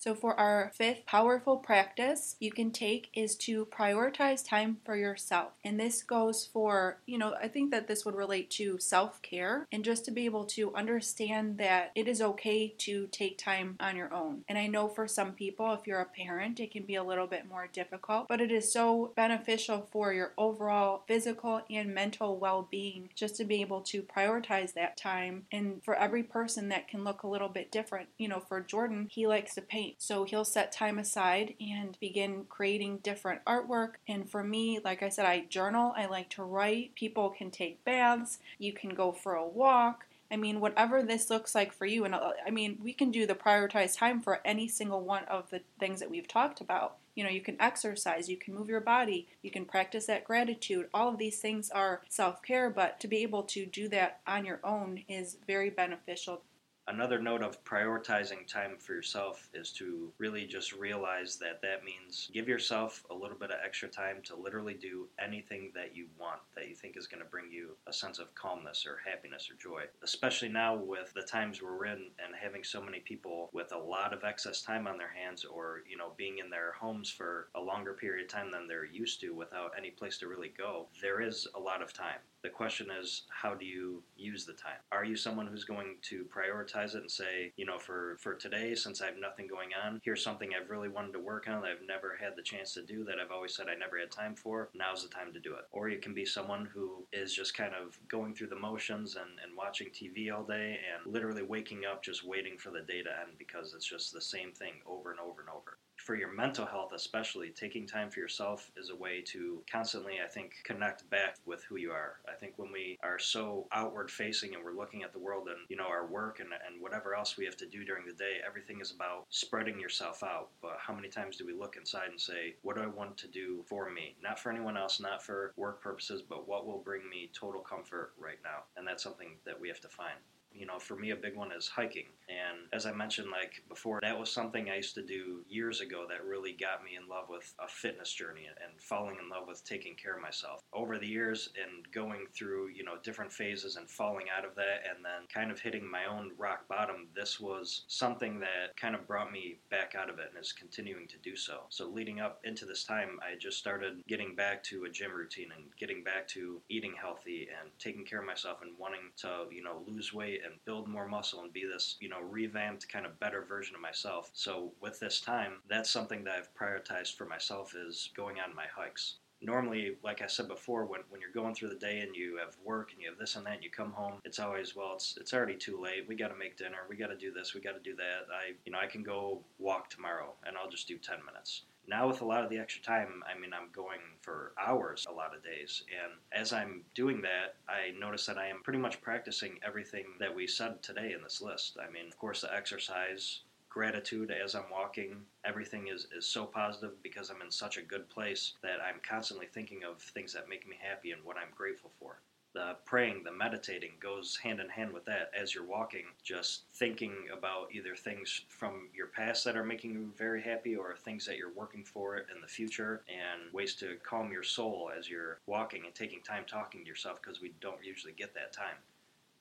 So, 0.02 0.16
for 0.16 0.34
our 0.34 0.72
fifth 0.74 1.06
powerful 1.06 1.58
practice 1.58 2.34
you 2.40 2.50
can 2.50 2.72
take 2.72 3.08
is 3.14 3.36
to 3.36 3.66
prioritize 3.66 4.44
time 4.44 4.78
for 4.84 4.96
yourself. 4.96 5.52
And 5.62 5.78
this 5.78 6.02
goes 6.02 6.44
for, 6.44 6.98
you 7.06 7.18
know, 7.18 7.36
I 7.40 7.46
think 7.46 7.70
that 7.70 7.86
this 7.86 8.04
would 8.04 8.16
relate 8.16 8.50
to 8.50 8.80
self 8.80 9.22
care 9.22 9.68
and 9.70 9.84
just 9.84 10.04
to 10.06 10.10
be 10.10 10.24
able 10.24 10.44
to 10.46 10.74
understand 10.74 11.58
that 11.58 11.92
it 11.94 12.08
is 12.08 12.20
okay 12.20 12.74
to 12.78 13.06
take 13.12 13.38
time 13.38 13.76
on 13.78 13.94
your 13.94 14.12
own. 14.12 14.42
And 14.48 14.58
I 14.58 14.66
know 14.66 14.88
for 14.88 15.06
some 15.06 15.34
people, 15.34 15.72
if 15.72 15.86
you're 15.86 16.00
a 16.00 16.04
parent, 16.04 16.58
it 16.58 16.72
can 16.72 16.82
be 16.82 16.96
a 16.96 17.04
little 17.04 17.28
bit 17.28 17.48
more 17.48 17.68
difficult, 17.72 18.26
but 18.26 18.40
it 18.40 18.50
is 18.50 18.72
so 18.72 19.12
beneficial 19.14 19.86
for 19.92 20.12
your 20.12 20.32
overall 20.36 21.04
physical 21.06 21.62
and 21.70 21.94
mental 21.94 22.38
well 22.38 22.66
being 22.68 23.10
just 23.14 23.36
to 23.36 23.44
be 23.44 23.60
able 23.60 23.82
to 23.82 24.02
prioritize 24.02 24.72
that 24.72 24.96
time. 24.96 25.46
And 25.52 25.80
for 25.84 25.94
every 25.94 26.24
person, 26.24 26.70
that 26.70 26.88
can 26.88 27.04
look 27.04 27.22
a 27.22 27.28
little 27.28 27.48
bit 27.48 27.70
different. 27.70 28.08
You 28.18 28.26
know, 28.26 28.40
for 28.40 28.60
Jordan, 28.60 29.06
he 29.08 29.28
likes 29.28 29.54
to 29.54 29.62
paint. 29.62 29.91
So 29.98 30.24
he'll 30.24 30.44
set 30.44 30.72
time 30.72 30.98
aside 30.98 31.54
and 31.60 31.96
begin 32.00 32.44
creating 32.48 32.98
different 32.98 33.44
artwork. 33.44 33.94
And 34.08 34.28
for 34.28 34.42
me, 34.42 34.80
like 34.84 35.02
I 35.02 35.08
said, 35.08 35.26
I 35.26 35.44
journal, 35.48 35.92
I 35.96 36.06
like 36.06 36.30
to 36.30 36.42
write. 36.42 36.94
People 36.94 37.30
can 37.30 37.50
take 37.50 37.84
baths, 37.84 38.38
you 38.58 38.72
can 38.72 38.90
go 38.90 39.12
for 39.12 39.34
a 39.34 39.46
walk. 39.46 40.06
I 40.32 40.36
mean, 40.36 40.60
whatever 40.60 41.02
this 41.02 41.28
looks 41.28 41.54
like 41.54 41.74
for 41.74 41.84
you, 41.84 42.06
and 42.06 42.14
uh, 42.14 42.30
I 42.46 42.50
mean, 42.50 42.78
we 42.82 42.94
can 42.94 43.10
do 43.10 43.26
the 43.26 43.34
prioritized 43.34 43.98
time 43.98 44.22
for 44.22 44.40
any 44.46 44.66
single 44.66 45.02
one 45.02 45.24
of 45.24 45.50
the 45.50 45.60
things 45.78 46.00
that 46.00 46.10
we've 46.10 46.26
talked 46.26 46.62
about. 46.62 46.96
You 47.14 47.24
know, 47.24 47.28
you 47.28 47.42
can 47.42 47.60
exercise, 47.60 48.30
you 48.30 48.38
can 48.38 48.54
move 48.54 48.70
your 48.70 48.80
body, 48.80 49.28
you 49.42 49.50
can 49.50 49.66
practice 49.66 50.06
that 50.06 50.24
gratitude. 50.24 50.88
All 50.94 51.10
of 51.10 51.18
these 51.18 51.38
things 51.38 51.68
are 51.70 52.00
self 52.08 52.42
care, 52.42 52.70
but 52.70 52.98
to 53.00 53.08
be 53.08 53.18
able 53.18 53.42
to 53.42 53.66
do 53.66 53.88
that 53.88 54.20
on 54.26 54.46
your 54.46 54.60
own 54.64 55.02
is 55.06 55.36
very 55.46 55.68
beneficial 55.68 56.40
another 56.88 57.20
note 57.20 57.42
of 57.42 57.62
prioritizing 57.64 58.46
time 58.46 58.76
for 58.78 58.92
yourself 58.94 59.48
is 59.54 59.70
to 59.70 60.12
really 60.18 60.44
just 60.44 60.72
realize 60.72 61.36
that 61.36 61.62
that 61.62 61.84
means 61.84 62.30
give 62.34 62.48
yourself 62.48 63.04
a 63.10 63.14
little 63.14 63.36
bit 63.36 63.50
of 63.50 63.58
extra 63.64 63.88
time 63.88 64.16
to 64.24 64.34
literally 64.34 64.74
do 64.74 65.06
anything 65.22 65.70
that 65.74 65.94
you 65.94 66.06
want 66.18 66.40
that 66.56 66.68
you 66.68 66.74
think 66.74 66.96
is 66.96 67.06
going 67.06 67.22
to 67.22 67.28
bring 67.28 67.50
you 67.50 67.70
a 67.86 67.92
sense 67.92 68.18
of 68.18 68.34
calmness 68.34 68.84
or 68.86 68.98
happiness 69.08 69.48
or 69.50 69.54
joy 69.62 69.82
especially 70.02 70.48
now 70.48 70.74
with 70.74 71.12
the 71.14 71.22
times 71.22 71.62
we're 71.62 71.86
in 71.86 72.10
and 72.24 72.34
having 72.40 72.64
so 72.64 72.82
many 72.82 73.00
people 73.00 73.48
with 73.52 73.72
a 73.72 73.78
lot 73.78 74.12
of 74.12 74.24
excess 74.24 74.62
time 74.62 74.86
on 74.86 74.98
their 74.98 75.12
hands 75.12 75.44
or 75.44 75.82
you 75.88 75.96
know 75.96 76.12
being 76.16 76.38
in 76.38 76.50
their 76.50 76.72
homes 76.72 77.08
for 77.08 77.48
a 77.54 77.60
longer 77.60 77.92
period 77.92 78.24
of 78.24 78.30
time 78.30 78.50
than 78.50 78.66
they're 78.66 78.84
used 78.84 79.20
to 79.20 79.30
without 79.34 79.72
any 79.78 79.90
place 79.90 80.18
to 80.18 80.26
really 80.26 80.52
go 80.58 80.86
there 81.00 81.20
is 81.20 81.46
a 81.54 81.60
lot 81.60 81.82
of 81.82 81.92
time. 81.92 82.18
The 82.42 82.48
question 82.48 82.88
is 83.00 83.22
how 83.28 83.54
do 83.54 83.64
you 83.64 84.02
use 84.16 84.44
the 84.44 84.52
time? 84.52 84.78
Are 84.90 85.04
you 85.04 85.14
someone 85.14 85.46
who's 85.46 85.64
going 85.64 85.96
to 86.02 86.24
prioritize 86.24 86.71
it 86.74 86.94
and 86.94 87.10
say, 87.10 87.52
you 87.56 87.66
know, 87.66 87.78
for 87.78 88.16
for 88.20 88.34
today, 88.34 88.74
since 88.74 89.00
I 89.00 89.06
have 89.06 89.18
nothing 89.18 89.46
going 89.46 89.70
on, 89.84 90.00
here's 90.04 90.22
something 90.22 90.50
I've 90.54 90.70
really 90.70 90.88
wanted 90.88 91.12
to 91.12 91.18
work 91.20 91.48
on 91.48 91.62
that 91.62 91.70
I've 91.70 91.86
never 91.86 92.16
had 92.20 92.36
the 92.36 92.42
chance 92.42 92.74
to 92.74 92.82
do 92.82 93.04
that 93.04 93.18
I've 93.18 93.30
always 93.30 93.54
said 93.54 93.66
I 93.68 93.74
never 93.74 93.98
had 93.98 94.10
time 94.10 94.34
for. 94.34 94.70
Now's 94.74 95.02
the 95.02 95.08
time 95.08 95.32
to 95.32 95.40
do 95.40 95.54
it. 95.54 95.64
Or 95.70 95.88
you 95.88 95.98
can 95.98 96.14
be 96.14 96.24
someone 96.24 96.68
who 96.72 97.06
is 97.12 97.32
just 97.32 97.56
kind 97.56 97.72
of 97.74 97.98
going 98.08 98.34
through 98.34 98.48
the 98.48 98.56
motions 98.56 99.16
and, 99.16 99.38
and 99.42 99.56
watching 99.56 99.88
TV 99.88 100.32
all 100.32 100.44
day 100.44 100.78
and 100.92 101.12
literally 101.12 101.42
waking 101.42 101.82
up 101.90 102.02
just 102.02 102.24
waiting 102.24 102.56
for 102.58 102.70
the 102.70 102.80
day 102.80 103.02
to 103.02 103.10
end 103.10 103.38
because 103.38 103.74
it's 103.74 103.88
just 103.88 104.12
the 104.12 104.20
same 104.20 104.52
thing 104.52 104.74
over 104.86 105.10
and 105.10 105.20
over 105.20 105.40
and 105.40 105.50
over 105.50 105.78
for 106.02 106.14
your 106.14 106.32
mental 106.32 106.66
health 106.66 106.92
especially 106.94 107.50
taking 107.50 107.86
time 107.86 108.10
for 108.10 108.20
yourself 108.20 108.70
is 108.76 108.90
a 108.90 108.96
way 108.96 109.22
to 109.22 109.62
constantly 109.70 110.14
i 110.24 110.28
think 110.28 110.54
connect 110.64 111.08
back 111.10 111.36
with 111.46 111.62
who 111.64 111.76
you 111.76 111.90
are. 111.90 112.16
I 112.28 112.34
think 112.34 112.54
when 112.56 112.72
we 112.72 112.98
are 113.02 113.18
so 113.18 113.66
outward 113.72 114.10
facing 114.10 114.54
and 114.54 114.64
we're 114.64 114.76
looking 114.76 115.02
at 115.02 115.12
the 115.12 115.18
world 115.18 115.48
and 115.48 115.58
you 115.68 115.76
know 115.76 115.86
our 115.86 116.06
work 116.06 116.40
and, 116.40 116.50
and 116.66 116.80
whatever 116.80 117.14
else 117.14 117.36
we 117.36 117.44
have 117.44 117.56
to 117.58 117.66
do 117.66 117.84
during 117.84 118.06
the 118.06 118.12
day 118.12 118.38
everything 118.46 118.80
is 118.80 118.90
about 118.90 119.26
spreading 119.30 119.78
yourself 119.78 120.22
out. 120.22 120.48
But 120.60 120.76
how 120.78 120.94
many 120.94 121.08
times 121.08 121.36
do 121.36 121.46
we 121.46 121.52
look 121.52 121.76
inside 121.76 122.08
and 122.10 122.20
say 122.20 122.54
what 122.62 122.76
do 122.76 122.82
i 122.82 122.86
want 122.86 123.16
to 123.18 123.28
do 123.28 123.62
for 123.66 123.90
me? 123.90 124.16
Not 124.22 124.38
for 124.38 124.50
anyone 124.50 124.76
else 124.76 125.00
not 125.00 125.22
for 125.22 125.52
work 125.56 125.82
purposes 125.82 126.22
but 126.22 126.48
what 126.48 126.66
will 126.66 126.78
bring 126.78 127.08
me 127.08 127.30
total 127.32 127.60
comfort 127.60 128.12
right 128.18 128.38
now? 128.42 128.64
And 128.76 128.86
that's 128.86 129.02
something 129.02 129.36
that 129.44 129.60
we 129.60 129.68
have 129.68 129.80
to 129.80 129.88
find 129.88 130.18
you 130.54 130.66
know, 130.66 130.78
for 130.78 130.96
me, 130.96 131.10
a 131.10 131.16
big 131.16 131.36
one 131.36 131.52
is 131.52 131.68
hiking. 131.68 132.06
And 132.28 132.68
as 132.72 132.86
I 132.86 132.92
mentioned, 132.92 133.28
like 133.30 133.62
before, 133.68 134.00
that 134.02 134.18
was 134.18 134.30
something 134.30 134.70
I 134.70 134.76
used 134.76 134.94
to 134.94 135.02
do 135.02 135.44
years 135.48 135.80
ago 135.80 136.06
that 136.08 136.24
really 136.24 136.52
got 136.52 136.84
me 136.84 136.92
in 137.00 137.08
love 137.08 137.28
with 137.28 137.52
a 137.58 137.68
fitness 137.68 138.12
journey 138.12 138.46
and 138.46 138.80
falling 138.80 139.16
in 139.22 139.28
love 139.28 139.46
with 139.46 139.64
taking 139.64 139.94
care 139.94 140.14
of 140.14 140.22
myself. 140.22 140.60
Over 140.72 140.98
the 140.98 141.06
years 141.06 141.50
and 141.62 141.90
going 141.92 142.26
through, 142.34 142.68
you 142.68 142.84
know, 142.84 142.96
different 143.02 143.32
phases 143.32 143.76
and 143.76 143.88
falling 143.88 144.26
out 144.36 144.44
of 144.44 144.54
that 144.54 144.82
and 144.88 145.04
then 145.04 145.26
kind 145.32 145.50
of 145.50 145.60
hitting 145.60 145.88
my 145.88 146.06
own 146.06 146.32
rock 146.38 146.66
bottom, 146.68 147.08
this 147.14 147.40
was 147.40 147.84
something 147.88 148.38
that 148.40 148.76
kind 148.76 148.94
of 148.94 149.06
brought 149.06 149.32
me 149.32 149.58
back 149.70 149.94
out 149.94 150.08
of 150.08 150.18
it 150.18 150.30
and 150.34 150.42
is 150.42 150.52
continuing 150.52 151.06
to 151.08 151.18
do 151.18 151.36
so. 151.36 151.62
So 151.68 151.88
leading 151.88 152.20
up 152.20 152.40
into 152.44 152.64
this 152.64 152.84
time, 152.84 153.18
I 153.20 153.36
just 153.38 153.58
started 153.58 154.02
getting 154.08 154.34
back 154.34 154.62
to 154.64 154.84
a 154.84 154.88
gym 154.88 155.12
routine 155.12 155.48
and 155.54 155.64
getting 155.78 156.02
back 156.02 156.28
to 156.28 156.60
eating 156.68 156.94
healthy 156.98 157.48
and 157.60 157.70
taking 157.78 158.04
care 158.04 158.20
of 158.20 158.26
myself 158.26 158.58
and 158.62 158.72
wanting 158.78 159.10
to, 159.18 159.46
you 159.50 159.62
know, 159.62 159.82
lose 159.86 160.12
weight 160.12 160.40
and 160.44 160.54
build 160.64 160.88
more 160.88 161.06
muscle 161.06 161.42
and 161.42 161.52
be 161.52 161.64
this, 161.64 161.96
you 162.00 162.08
know, 162.08 162.20
revamped 162.20 162.88
kind 162.88 163.06
of 163.06 163.18
better 163.20 163.42
version 163.42 163.74
of 163.74 163.80
myself. 163.80 164.30
So 164.32 164.72
with 164.80 164.98
this 165.00 165.20
time, 165.20 165.54
that's 165.68 165.90
something 165.90 166.24
that 166.24 166.34
I've 166.34 166.54
prioritized 166.54 167.16
for 167.16 167.26
myself 167.26 167.74
is 167.74 168.10
going 168.16 168.36
on 168.40 168.54
my 168.54 168.66
hikes 168.74 169.16
normally, 169.42 169.96
like 170.02 170.22
I 170.22 170.26
said 170.26 170.48
before, 170.48 170.84
when, 170.84 171.00
when 171.10 171.20
you're 171.20 171.32
going 171.32 171.54
through 171.54 171.70
the 171.70 171.74
day 171.74 172.00
and 172.00 172.14
you 172.14 172.38
have 172.38 172.56
work 172.64 172.92
and 172.92 173.02
you 173.02 173.08
have 173.08 173.18
this 173.18 173.36
and 173.36 173.44
that, 173.46 173.54
and 173.54 173.64
you 173.64 173.70
come 173.70 173.92
home, 173.92 174.20
it's 174.24 174.38
always 174.38 174.76
well, 174.76 174.92
it's 174.94 175.16
it's 175.20 175.34
already 175.34 175.56
too 175.56 175.80
late. 175.80 176.06
We 176.08 176.14
got 176.14 176.28
to 176.28 176.36
make 176.36 176.56
dinner. 176.56 176.78
We 176.88 176.96
got 176.96 177.08
to 177.08 177.16
do 177.16 177.32
this. 177.32 177.54
We 177.54 177.60
got 177.60 177.72
to 177.72 177.90
do 177.90 177.96
that. 177.96 178.26
I 178.32 178.52
you 178.64 178.72
know 178.72 178.78
I 178.78 178.86
can 178.86 179.02
go 179.02 179.40
walk 179.58 179.90
tomorrow 179.90 180.32
and 180.46 180.56
I'll 180.56 180.70
just 180.70 180.88
do 180.88 180.96
ten 180.96 181.18
minutes. 181.26 181.62
Now, 181.92 182.08
with 182.08 182.22
a 182.22 182.24
lot 182.24 182.42
of 182.42 182.48
the 182.48 182.56
extra 182.56 182.82
time, 182.82 183.22
I 183.28 183.38
mean, 183.38 183.52
I'm 183.52 183.68
going 183.70 184.00
for 184.22 184.54
hours 184.58 185.04
a 185.06 185.12
lot 185.12 185.36
of 185.36 185.44
days. 185.44 185.82
And 185.90 186.14
as 186.32 186.50
I'm 186.50 186.84
doing 186.94 187.20
that, 187.20 187.56
I 187.68 187.92
notice 188.00 188.24
that 188.24 188.38
I 188.38 188.46
am 188.46 188.62
pretty 188.62 188.78
much 188.78 189.02
practicing 189.02 189.58
everything 189.62 190.06
that 190.18 190.34
we 190.34 190.46
said 190.46 190.82
today 190.82 191.12
in 191.12 191.22
this 191.22 191.42
list. 191.42 191.76
I 191.78 191.90
mean, 191.90 192.06
of 192.06 192.16
course, 192.16 192.40
the 192.40 192.54
exercise, 192.54 193.40
gratitude 193.68 194.30
as 194.30 194.54
I'm 194.54 194.70
walking. 194.72 195.20
Everything 195.44 195.88
is, 195.88 196.06
is 196.16 196.26
so 196.26 196.46
positive 196.46 196.92
because 197.02 197.28
I'm 197.28 197.42
in 197.42 197.50
such 197.50 197.76
a 197.76 197.82
good 197.82 198.08
place 198.08 198.54
that 198.62 198.78
I'm 198.80 199.02
constantly 199.06 199.48
thinking 199.52 199.84
of 199.84 200.00
things 200.00 200.32
that 200.32 200.48
make 200.48 200.66
me 200.66 200.76
happy 200.80 201.10
and 201.10 201.22
what 201.22 201.36
I'm 201.36 201.52
grateful 201.54 201.90
for 201.98 202.22
the 202.54 202.76
praying, 202.84 203.22
the 203.24 203.32
meditating 203.32 203.92
goes 204.00 204.36
hand 204.36 204.60
in 204.60 204.68
hand 204.68 204.92
with 204.92 205.04
that 205.06 205.30
as 205.38 205.54
you're 205.54 205.64
walking, 205.64 206.04
just 206.22 206.62
thinking 206.74 207.12
about 207.32 207.68
either 207.72 207.96
things 207.96 208.42
from 208.48 208.88
your 208.94 209.08
past 209.08 209.44
that 209.44 209.56
are 209.56 209.64
making 209.64 209.92
you 209.92 210.12
very 210.16 210.42
happy 210.42 210.76
or 210.76 210.96
things 210.96 211.24
that 211.26 211.36
you're 211.36 211.52
working 211.54 211.84
for 211.84 212.18
in 212.18 212.40
the 212.40 212.48
future 212.48 213.02
and 213.08 213.52
ways 213.52 213.74
to 213.74 213.96
calm 214.02 214.30
your 214.30 214.42
soul 214.42 214.90
as 214.96 215.08
you're 215.08 215.38
walking 215.46 215.84
and 215.86 215.94
taking 215.94 216.20
time 216.22 216.44
talking 216.46 216.82
to 216.82 216.88
yourself 216.88 217.20
because 217.22 217.40
we 217.40 217.52
don't 217.60 217.84
usually 217.84 218.12
get 218.12 218.34
that 218.34 218.52
time 218.52 218.76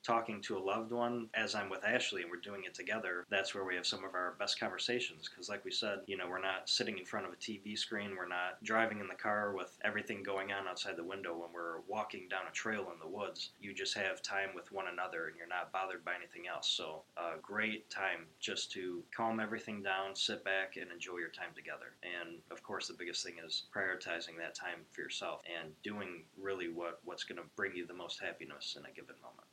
talking 0.03 0.41
to 0.41 0.57
a 0.57 0.59
loved 0.59 0.91
one 0.91 1.27
as 1.33 1.55
I'm 1.55 1.69
with 1.69 1.83
Ashley 1.85 2.21
and 2.21 2.31
we're 2.31 2.37
doing 2.37 2.63
it 2.65 2.73
together, 2.73 3.25
that's 3.29 3.53
where 3.53 3.63
we 3.63 3.75
have 3.75 3.85
some 3.85 4.03
of 4.03 4.15
our 4.15 4.35
best 4.39 4.59
conversations. 4.59 5.29
Because, 5.29 5.49
like 5.49 5.63
we 5.63 5.71
said, 5.71 5.99
you 6.07 6.17
know, 6.17 6.27
we're 6.29 6.41
not 6.41 6.69
sitting 6.69 6.97
in 6.97 7.05
front 7.05 7.25
of 7.25 7.33
a 7.33 7.35
TV 7.35 7.77
screen, 7.77 8.15
we're 8.17 8.27
not 8.27 8.63
driving 8.63 8.99
in 8.99 9.07
the 9.07 9.15
car 9.15 9.53
with 9.55 9.77
everything 9.83 10.23
going 10.23 10.51
on 10.51 10.67
outside 10.67 10.97
the 10.97 11.03
window 11.03 11.33
when 11.33 11.49
we're 11.53 11.81
walking 11.87 12.27
down 12.29 12.41
a 12.49 12.51
trail 12.51 12.87
in 12.93 12.99
the 12.99 13.07
woods. 13.07 13.51
You 13.59 13.73
just 13.73 13.95
have 13.95 14.21
time 14.21 14.49
with 14.55 14.71
one 14.71 14.85
another 14.91 15.27
and 15.27 15.37
you're 15.37 15.47
not 15.47 15.71
bothered 15.71 16.03
by 16.03 16.15
anything 16.15 16.47
else. 16.47 16.69
So, 16.69 17.03
a 17.17 17.39
great 17.41 17.89
time 17.89 18.25
just 18.39 18.71
to 18.73 19.03
calm 19.15 19.39
everything 19.39 19.83
down, 19.83 20.15
sit 20.15 20.43
back, 20.43 20.77
and 20.77 20.91
enjoy 20.91 21.17
your 21.17 21.29
time 21.29 21.53
together. 21.55 21.93
And 22.03 22.39
of 22.49 22.63
course, 22.63 22.87
the 22.87 22.93
biggest 22.93 23.23
thing 23.23 23.35
is 23.45 23.63
prioritizing 23.75 24.37
that 24.39 24.55
time 24.55 24.85
for 24.91 25.01
yourself 25.01 25.41
and 25.45 25.71
doing 25.83 26.23
really 26.39 26.69
what, 26.69 26.99
what's 27.05 27.23
going 27.23 27.37
to 27.37 27.47
bring 27.55 27.75
you 27.75 27.85
the 27.85 27.93
most 27.93 28.19
happiness 28.19 28.77
in 28.79 28.85
a 28.85 28.93
given 28.93 29.15
moment. 29.21 29.50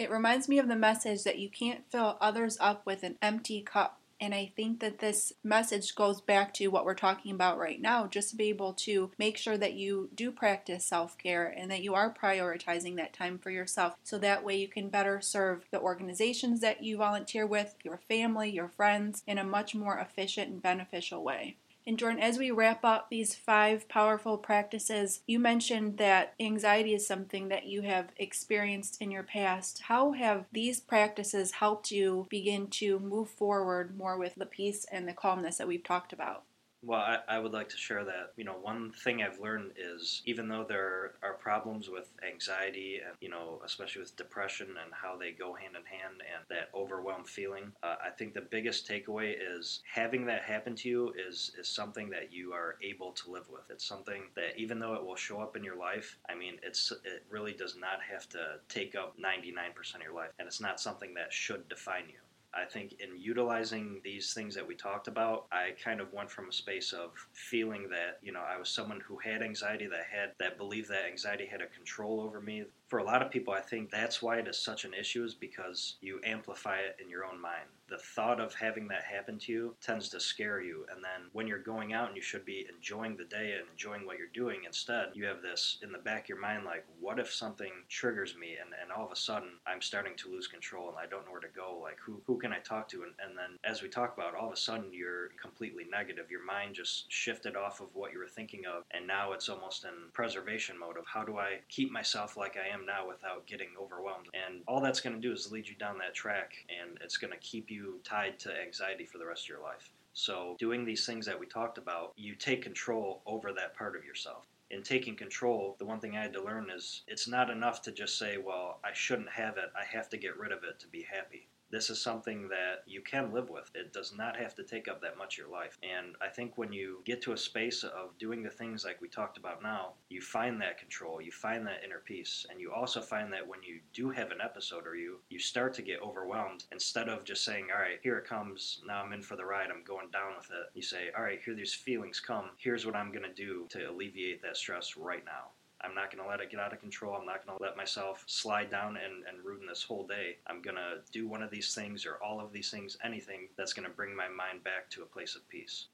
It 0.00 0.10
reminds 0.10 0.48
me 0.48 0.58
of 0.58 0.66
the 0.66 0.76
message 0.76 1.24
that 1.24 1.38
you 1.38 1.50
can't 1.50 1.84
fill 1.92 2.16
others 2.22 2.56
up 2.58 2.86
with 2.86 3.02
an 3.02 3.18
empty 3.20 3.60
cup. 3.60 4.00
And 4.18 4.34
I 4.34 4.50
think 4.56 4.80
that 4.80 5.00
this 5.00 5.34
message 5.44 5.94
goes 5.94 6.22
back 6.22 6.54
to 6.54 6.68
what 6.68 6.86
we're 6.86 6.94
talking 6.94 7.34
about 7.34 7.58
right 7.58 7.78
now 7.78 8.06
just 8.06 8.30
to 8.30 8.36
be 8.36 8.48
able 8.48 8.72
to 8.72 9.10
make 9.18 9.36
sure 9.36 9.58
that 9.58 9.74
you 9.74 10.08
do 10.14 10.32
practice 10.32 10.86
self 10.86 11.18
care 11.18 11.54
and 11.54 11.70
that 11.70 11.82
you 11.82 11.92
are 11.92 12.14
prioritizing 12.14 12.96
that 12.96 13.12
time 13.12 13.36
for 13.36 13.50
yourself 13.50 13.94
so 14.02 14.16
that 14.16 14.42
way 14.42 14.56
you 14.56 14.68
can 14.68 14.88
better 14.88 15.20
serve 15.20 15.66
the 15.70 15.78
organizations 15.78 16.62
that 16.62 16.82
you 16.82 16.96
volunteer 16.96 17.46
with, 17.46 17.74
your 17.84 18.00
family, 18.08 18.48
your 18.48 18.68
friends 18.68 19.22
in 19.26 19.36
a 19.36 19.44
much 19.44 19.74
more 19.74 19.98
efficient 19.98 20.48
and 20.48 20.62
beneficial 20.62 21.22
way. 21.22 21.56
And 21.90 21.98
Jordan, 21.98 22.22
as 22.22 22.38
we 22.38 22.52
wrap 22.52 22.84
up 22.84 23.10
these 23.10 23.34
five 23.34 23.88
powerful 23.88 24.38
practices, 24.38 25.22
you 25.26 25.40
mentioned 25.40 25.98
that 25.98 26.34
anxiety 26.38 26.94
is 26.94 27.04
something 27.04 27.48
that 27.48 27.66
you 27.66 27.82
have 27.82 28.12
experienced 28.16 29.02
in 29.02 29.10
your 29.10 29.24
past. 29.24 29.82
How 29.88 30.12
have 30.12 30.44
these 30.52 30.78
practices 30.78 31.50
helped 31.50 31.90
you 31.90 32.28
begin 32.30 32.68
to 32.68 33.00
move 33.00 33.28
forward 33.28 33.98
more 33.98 34.16
with 34.16 34.36
the 34.36 34.46
peace 34.46 34.86
and 34.92 35.08
the 35.08 35.12
calmness 35.12 35.56
that 35.56 35.66
we've 35.66 35.82
talked 35.82 36.12
about? 36.12 36.44
Well, 36.82 37.00
I, 37.00 37.18
I, 37.28 37.38
would 37.38 37.52
like 37.52 37.68
to 37.70 37.76
share 37.76 38.04
that, 38.04 38.32
you 38.36 38.44
know, 38.44 38.54
one 38.54 38.90
thing 38.92 39.22
I've 39.22 39.38
learned 39.38 39.72
is 39.76 40.22
even 40.24 40.48
though 40.48 40.64
there 40.66 41.12
are 41.22 41.34
problems 41.34 41.90
with 41.90 42.08
anxiety 42.26 43.00
and, 43.06 43.14
you 43.20 43.28
know, 43.28 43.60
especially 43.66 44.00
with 44.00 44.16
depression 44.16 44.68
and 44.68 44.90
how 44.90 45.14
they 45.18 45.32
go 45.32 45.52
hand 45.52 45.76
in 45.76 45.84
hand 45.84 46.22
and 46.34 46.42
that 46.48 46.70
overwhelmed 46.74 47.28
feeling, 47.28 47.72
uh, 47.82 47.96
I 48.02 48.08
think 48.08 48.32
the 48.32 48.40
biggest 48.40 48.88
takeaway 48.88 49.34
is 49.38 49.82
having 49.92 50.24
that 50.26 50.42
happen 50.42 50.74
to 50.76 50.88
you 50.88 51.12
is, 51.28 51.52
is 51.58 51.68
something 51.68 52.08
that 52.10 52.32
you 52.32 52.54
are 52.54 52.76
able 52.82 53.12
to 53.12 53.30
live 53.30 53.50
with. 53.50 53.68
It's 53.68 53.84
something 53.84 54.22
that 54.34 54.56
even 54.56 54.78
though 54.78 54.94
it 54.94 55.04
will 55.04 55.16
show 55.16 55.38
up 55.38 55.56
in 55.56 55.64
your 55.64 55.76
life, 55.76 56.16
I 56.30 56.34
mean, 56.34 56.58
it's 56.62 56.90
it 57.04 57.24
really 57.28 57.52
does 57.52 57.76
not 57.76 58.00
have 58.10 58.26
to 58.30 58.58
take 58.70 58.94
up 58.94 59.18
99% 59.18 59.96
of 59.96 60.02
your 60.02 60.14
life. 60.14 60.30
And 60.38 60.48
it's 60.48 60.62
not 60.62 60.80
something 60.80 61.12
that 61.14 61.30
should 61.30 61.68
define 61.68 62.04
you. 62.08 62.20
I 62.52 62.64
think 62.64 62.96
in 62.98 63.16
utilizing 63.16 64.00
these 64.02 64.34
things 64.34 64.54
that 64.56 64.66
we 64.66 64.74
talked 64.74 65.06
about, 65.06 65.46
I 65.52 65.70
kind 65.82 66.00
of 66.00 66.12
went 66.12 66.30
from 66.30 66.48
a 66.48 66.52
space 66.52 66.92
of 66.92 67.10
feeling 67.32 67.88
that, 67.90 68.18
you 68.22 68.32
know, 68.32 68.42
I 68.42 68.58
was 68.58 68.68
someone 68.68 69.00
who 69.06 69.18
had 69.18 69.42
anxiety, 69.42 69.86
that 69.86 70.06
had, 70.10 70.32
that 70.40 70.58
believed 70.58 70.88
that 70.90 71.06
anxiety 71.06 71.46
had 71.46 71.60
a 71.60 71.66
control 71.66 72.20
over 72.20 72.40
me. 72.40 72.64
For 72.88 72.98
a 72.98 73.04
lot 73.04 73.22
of 73.22 73.30
people, 73.30 73.54
I 73.54 73.60
think 73.60 73.90
that's 73.90 74.20
why 74.20 74.38
it 74.38 74.48
is 74.48 74.58
such 74.58 74.84
an 74.84 74.94
issue, 74.94 75.24
is 75.24 75.34
because 75.34 75.96
you 76.00 76.20
amplify 76.24 76.78
it 76.78 76.96
in 77.00 77.08
your 77.08 77.24
own 77.24 77.40
mind 77.40 77.68
the 77.90 77.98
thought 77.98 78.40
of 78.40 78.54
having 78.54 78.88
that 78.88 79.02
happen 79.02 79.38
to 79.38 79.52
you 79.52 79.74
tends 79.80 80.08
to 80.10 80.20
scare 80.20 80.60
you. 80.60 80.86
And 80.94 81.02
then 81.02 81.28
when 81.32 81.46
you're 81.46 81.58
going 81.58 81.92
out 81.92 82.08
and 82.08 82.16
you 82.16 82.22
should 82.22 82.44
be 82.44 82.66
enjoying 82.74 83.16
the 83.16 83.24
day 83.24 83.56
and 83.58 83.68
enjoying 83.70 84.06
what 84.06 84.18
you're 84.18 84.28
doing, 84.32 84.60
instead, 84.64 85.08
you 85.14 85.26
have 85.26 85.42
this 85.42 85.78
in 85.82 85.92
the 85.92 85.98
back 85.98 86.24
of 86.24 86.28
your 86.28 86.40
mind 86.40 86.64
like, 86.64 86.86
what 87.00 87.18
if 87.18 87.32
something 87.32 87.72
triggers 87.88 88.36
me 88.36 88.56
and, 88.60 88.70
and 88.80 88.92
all 88.92 89.04
of 89.04 89.12
a 89.12 89.16
sudden 89.16 89.50
I'm 89.66 89.82
starting 89.82 90.16
to 90.18 90.30
lose 90.30 90.46
control 90.46 90.88
and 90.88 90.98
I 90.98 91.06
don't 91.06 91.26
know 91.26 91.32
where 91.32 91.40
to 91.40 91.48
go? 91.54 91.78
Like, 91.82 91.98
who, 92.04 92.22
who 92.26 92.38
can 92.38 92.52
I 92.52 92.58
talk 92.60 92.88
to? 92.90 93.02
And, 93.02 93.12
and 93.24 93.36
then 93.36 93.58
as 93.64 93.82
we 93.82 93.88
talk 93.88 94.14
about, 94.16 94.34
all 94.34 94.46
of 94.46 94.52
a 94.52 94.56
sudden 94.56 94.92
you're 94.92 95.30
completely 95.40 95.84
negative. 95.90 96.30
Your 96.30 96.44
mind 96.44 96.74
just 96.74 97.10
shifted 97.10 97.56
off 97.56 97.80
of 97.80 97.88
what 97.94 98.12
you 98.12 98.18
were 98.18 98.28
thinking 98.28 98.62
of. 98.66 98.84
And 98.92 99.06
now 99.06 99.32
it's 99.32 99.48
almost 99.48 99.84
in 99.84 99.90
preservation 100.12 100.78
mode 100.78 100.96
of 100.96 101.06
how 101.06 101.24
do 101.24 101.38
I 101.38 101.58
keep 101.68 101.90
myself 101.90 102.36
like 102.36 102.56
I 102.56 102.72
am 102.72 102.86
now 102.86 103.08
without 103.08 103.46
getting 103.46 103.70
overwhelmed? 103.80 104.28
And 104.34 104.62
all 104.66 104.80
that's 104.80 105.00
going 105.00 105.16
to 105.16 105.20
do 105.20 105.32
is 105.32 105.50
lead 105.50 105.68
you 105.68 105.74
down 105.74 105.98
that 105.98 106.14
track 106.14 106.52
and 106.80 106.98
it's 107.02 107.16
going 107.16 107.32
to 107.32 107.38
keep 107.38 107.70
you 107.70 107.79
you 107.80 108.00
tied 108.04 108.38
to 108.38 108.60
anxiety 108.60 109.06
for 109.06 109.18
the 109.18 109.26
rest 109.26 109.44
of 109.44 109.48
your 109.48 109.62
life. 109.62 109.90
So, 110.12 110.56
doing 110.58 110.84
these 110.84 111.06
things 111.06 111.24
that 111.26 111.38
we 111.38 111.46
talked 111.46 111.78
about, 111.78 112.12
you 112.16 112.34
take 112.34 112.62
control 112.62 113.22
over 113.26 113.52
that 113.52 113.76
part 113.76 113.96
of 113.96 114.04
yourself. 114.04 114.46
In 114.70 114.82
taking 114.82 115.16
control, 115.16 115.76
the 115.78 115.84
one 115.84 115.98
thing 115.98 116.16
I 116.16 116.22
had 116.22 116.32
to 116.34 116.44
learn 116.44 116.68
is 116.70 117.02
it's 117.08 117.26
not 117.26 117.48
enough 117.48 117.80
to 117.82 117.92
just 117.92 118.18
say, 118.18 118.36
well, 118.36 118.80
I 118.84 118.92
shouldn't 118.92 119.30
have 119.30 119.56
it, 119.56 119.70
I 119.74 119.84
have 119.84 120.08
to 120.10 120.16
get 120.16 120.36
rid 120.36 120.52
of 120.52 120.62
it 120.62 120.78
to 120.80 120.88
be 120.88 121.02
happy. 121.02 121.48
This 121.70 121.90
is 121.90 122.00
something 122.00 122.48
that 122.48 122.82
you 122.86 123.00
can 123.00 123.32
live 123.32 123.48
with. 123.48 123.70
It 123.74 123.92
does 123.92 124.12
not 124.16 124.36
have 124.36 124.54
to 124.56 124.64
take 124.64 124.88
up 124.88 125.00
that 125.02 125.16
much 125.16 125.34
of 125.34 125.38
your 125.38 125.52
life. 125.52 125.78
And 125.82 126.16
I 126.20 126.28
think 126.28 126.58
when 126.58 126.72
you 126.72 127.00
get 127.04 127.22
to 127.22 127.32
a 127.32 127.36
space 127.36 127.84
of 127.84 128.18
doing 128.18 128.42
the 128.42 128.50
things 128.50 128.84
like 128.84 129.00
we 129.00 129.08
talked 129.08 129.38
about 129.38 129.62
now, 129.62 129.92
you 130.08 130.20
find 130.20 130.60
that 130.60 130.78
control, 130.78 131.20
you 131.20 131.30
find 131.30 131.66
that 131.66 131.84
inner 131.84 132.02
peace, 132.04 132.46
and 132.50 132.60
you 132.60 132.72
also 132.72 133.00
find 133.00 133.32
that 133.32 133.46
when 133.46 133.62
you 133.62 133.80
do 133.92 134.10
have 134.10 134.30
an 134.30 134.40
episode 134.42 134.86
or 134.86 134.96
you 134.96 135.20
you 135.28 135.38
start 135.38 135.74
to 135.74 135.82
get 135.82 136.02
overwhelmed 136.02 136.64
instead 136.72 137.08
of 137.08 137.24
just 137.24 137.44
saying, 137.44 137.68
"All 137.72 137.80
right, 137.80 138.00
here 138.02 138.18
it 138.18 138.24
comes. 138.24 138.82
Now 138.86 139.02
I'm 139.02 139.12
in 139.12 139.22
for 139.22 139.36
the 139.36 139.44
ride. 139.44 139.70
I'm 139.70 139.84
going 139.84 140.10
down 140.10 140.36
with 140.36 140.50
it." 140.50 140.70
You 140.74 140.82
say, 140.82 141.10
"All 141.16 141.22
right, 141.22 141.40
here 141.42 141.54
these 141.54 141.74
feelings 141.74 142.20
come. 142.20 142.50
Here's 142.56 142.84
what 142.86 142.96
I'm 142.96 143.12
going 143.12 143.22
to 143.22 143.32
do 143.32 143.66
to 143.70 143.90
alleviate 143.90 144.42
that 144.42 144.56
stress 144.56 144.96
right 144.96 145.24
now." 145.24 145.52
I'm 145.82 145.94
not 145.94 146.10
going 146.10 146.22
to 146.22 146.28
let 146.28 146.40
it 146.40 146.50
get 146.50 146.60
out 146.60 146.72
of 146.72 146.80
control. 146.80 147.14
I'm 147.14 147.26
not 147.26 147.46
going 147.46 147.56
to 147.56 147.62
let 147.62 147.76
myself 147.76 148.24
slide 148.26 148.70
down 148.70 148.96
and, 148.96 149.24
and 149.28 149.44
ruin 149.44 149.66
this 149.66 149.82
whole 149.82 150.06
day. 150.06 150.36
I'm 150.46 150.62
going 150.62 150.76
to 150.76 150.98
do 151.12 151.28
one 151.28 151.42
of 151.42 151.50
these 151.50 151.74
things 151.74 152.06
or 152.06 152.18
all 152.22 152.40
of 152.40 152.52
these 152.52 152.70
things, 152.70 152.96
anything 153.04 153.48
that's 153.56 153.72
going 153.72 153.88
to 153.88 153.94
bring 153.94 154.14
my 154.14 154.28
mind 154.28 154.64
back 154.64 154.90
to 154.90 155.02
a 155.02 155.06
place 155.06 155.36
of 155.36 155.48
peace 155.48 155.86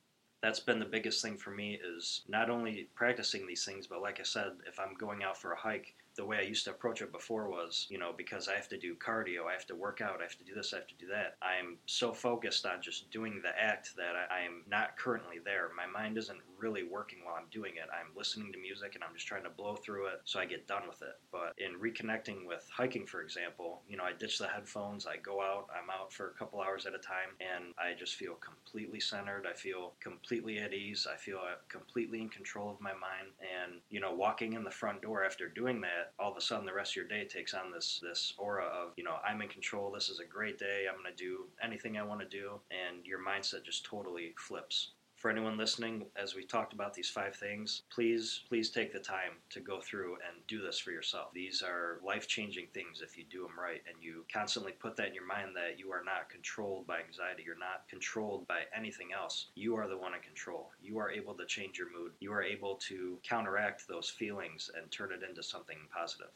that's 0.42 0.60
been 0.60 0.78
the 0.78 0.84
biggest 0.84 1.22
thing 1.22 1.36
for 1.36 1.50
me 1.50 1.80
is 1.82 2.22
not 2.28 2.50
only 2.50 2.88
practicing 2.94 3.46
these 3.46 3.64
things 3.64 3.86
but 3.86 4.02
like 4.02 4.20
i 4.20 4.22
said 4.22 4.52
if 4.68 4.78
i'm 4.78 4.94
going 4.94 5.22
out 5.22 5.36
for 5.36 5.52
a 5.52 5.56
hike 5.56 5.94
the 6.16 6.24
way 6.24 6.38
I 6.38 6.42
used 6.42 6.64
to 6.64 6.70
approach 6.70 7.02
it 7.02 7.12
before 7.12 7.48
was, 7.48 7.86
you 7.88 7.98
know, 7.98 8.12
because 8.16 8.48
I 8.48 8.54
have 8.54 8.68
to 8.68 8.78
do 8.78 8.94
cardio, 8.94 9.46
I 9.48 9.52
have 9.52 9.66
to 9.66 9.74
work 9.74 10.00
out, 10.00 10.20
I 10.20 10.24
have 10.24 10.38
to 10.38 10.44
do 10.44 10.54
this, 10.54 10.72
I 10.72 10.78
have 10.78 10.86
to 10.88 10.94
do 10.94 11.06
that. 11.08 11.36
I'm 11.42 11.76
so 11.86 12.12
focused 12.12 12.66
on 12.66 12.82
just 12.82 13.10
doing 13.10 13.40
the 13.42 13.58
act 13.60 13.94
that 13.96 14.14
I, 14.30 14.40
am 14.40 14.62
not 14.68 14.96
currently 14.96 15.38
there. 15.44 15.70
My 15.76 15.86
mind 15.86 16.18
isn't 16.18 16.40
really 16.58 16.84
working 16.84 17.18
while 17.24 17.36
I'm 17.36 17.48
doing 17.50 17.74
it. 17.76 17.88
I'm 17.92 18.16
listening 18.16 18.52
to 18.52 18.58
music 18.58 18.94
and 18.94 19.04
I'm 19.04 19.14
just 19.14 19.26
trying 19.26 19.44
to 19.44 19.50
blow 19.50 19.76
through 19.76 20.06
it 20.06 20.20
so 20.24 20.40
I 20.40 20.46
get 20.46 20.66
done 20.66 20.82
with 20.88 21.02
it. 21.02 21.18
But 21.30 21.54
in 21.58 21.78
reconnecting 21.78 22.46
with 22.46 22.66
hiking, 22.74 23.06
for 23.06 23.22
example, 23.22 23.82
you 23.88 23.96
know, 23.96 24.04
I 24.04 24.12
ditch 24.12 24.38
the 24.38 24.48
headphones, 24.48 25.06
I 25.06 25.16
go 25.16 25.42
out, 25.42 25.66
I'm 25.70 25.90
out 25.90 26.12
for 26.12 26.28
a 26.28 26.34
couple 26.34 26.60
hours 26.60 26.86
at 26.86 26.94
a 26.94 26.98
time, 26.98 27.36
and 27.40 27.74
I 27.78 27.98
just 27.98 28.14
feel 28.14 28.34
completely 28.34 29.00
centered. 29.00 29.46
I 29.48 29.54
feel 29.54 29.92
completely 30.00 30.58
at 30.58 30.72
ease. 30.72 31.06
I 31.12 31.16
feel 31.16 31.38
uh, 31.38 31.56
completely 31.68 32.20
in 32.20 32.28
control 32.28 32.70
of 32.70 32.80
my 32.80 32.92
mind. 32.92 33.32
And, 33.40 33.80
you 33.90 34.00
know, 34.00 34.14
walking 34.14 34.54
in 34.54 34.64
the 34.64 34.70
front 34.70 35.02
door 35.02 35.24
after 35.24 35.48
doing 35.48 35.80
that, 35.82 36.05
all 36.18 36.30
of 36.30 36.36
a 36.36 36.40
sudden 36.40 36.66
the 36.66 36.72
rest 36.72 36.92
of 36.92 36.96
your 36.96 37.06
day 37.06 37.24
takes 37.24 37.54
on 37.54 37.70
this 37.72 38.00
this 38.02 38.32
aura 38.38 38.64
of 38.64 38.92
you 38.96 39.04
know 39.04 39.16
I'm 39.26 39.42
in 39.42 39.48
control. 39.48 39.90
This 39.90 40.08
is 40.08 40.20
a 40.20 40.24
great 40.24 40.58
day. 40.58 40.86
I'm 40.88 41.00
going 41.00 41.14
to 41.14 41.22
do 41.22 41.46
anything 41.62 41.98
I 41.98 42.02
want 42.02 42.20
to 42.20 42.28
do, 42.28 42.60
and 42.70 43.04
your 43.06 43.18
mindset 43.18 43.64
just 43.64 43.84
totally 43.84 44.34
flips. 44.38 44.92
For 45.26 45.30
anyone 45.30 45.56
listening, 45.56 46.06
as 46.14 46.36
we 46.36 46.44
talked 46.44 46.72
about 46.72 46.94
these 46.94 47.10
five 47.10 47.34
things, 47.34 47.82
please 47.90 48.42
please 48.48 48.70
take 48.70 48.92
the 48.92 49.00
time 49.00 49.32
to 49.50 49.58
go 49.58 49.80
through 49.80 50.18
and 50.24 50.46
do 50.46 50.62
this 50.62 50.78
for 50.78 50.92
yourself. 50.92 51.32
These 51.34 51.62
are 51.62 51.98
life 52.06 52.28
changing 52.28 52.68
things 52.72 53.02
if 53.02 53.18
you 53.18 53.24
do 53.28 53.42
them 53.42 53.58
right, 53.58 53.82
and 53.88 54.00
you 54.00 54.24
constantly 54.32 54.70
put 54.70 54.94
that 54.94 55.08
in 55.08 55.14
your 55.14 55.26
mind 55.26 55.56
that 55.56 55.80
you 55.80 55.90
are 55.90 56.04
not 56.04 56.30
controlled 56.30 56.86
by 56.86 57.00
anxiety. 57.00 57.42
You're 57.44 57.58
not 57.58 57.88
controlled 57.88 58.46
by 58.46 58.66
anything 58.72 59.08
else. 59.12 59.48
You 59.56 59.74
are 59.74 59.88
the 59.88 59.98
one 59.98 60.14
in 60.14 60.20
control. 60.20 60.70
You 60.80 60.98
are 60.98 61.10
able 61.10 61.34
to 61.34 61.44
change 61.44 61.76
your 61.76 61.90
mood. 61.90 62.12
You 62.20 62.32
are 62.32 62.44
able 62.44 62.76
to 62.86 63.18
counteract 63.24 63.88
those 63.88 64.08
feelings 64.08 64.70
and 64.76 64.88
turn 64.92 65.10
it 65.10 65.28
into 65.28 65.42
something 65.42 65.78
positive. 65.92 66.30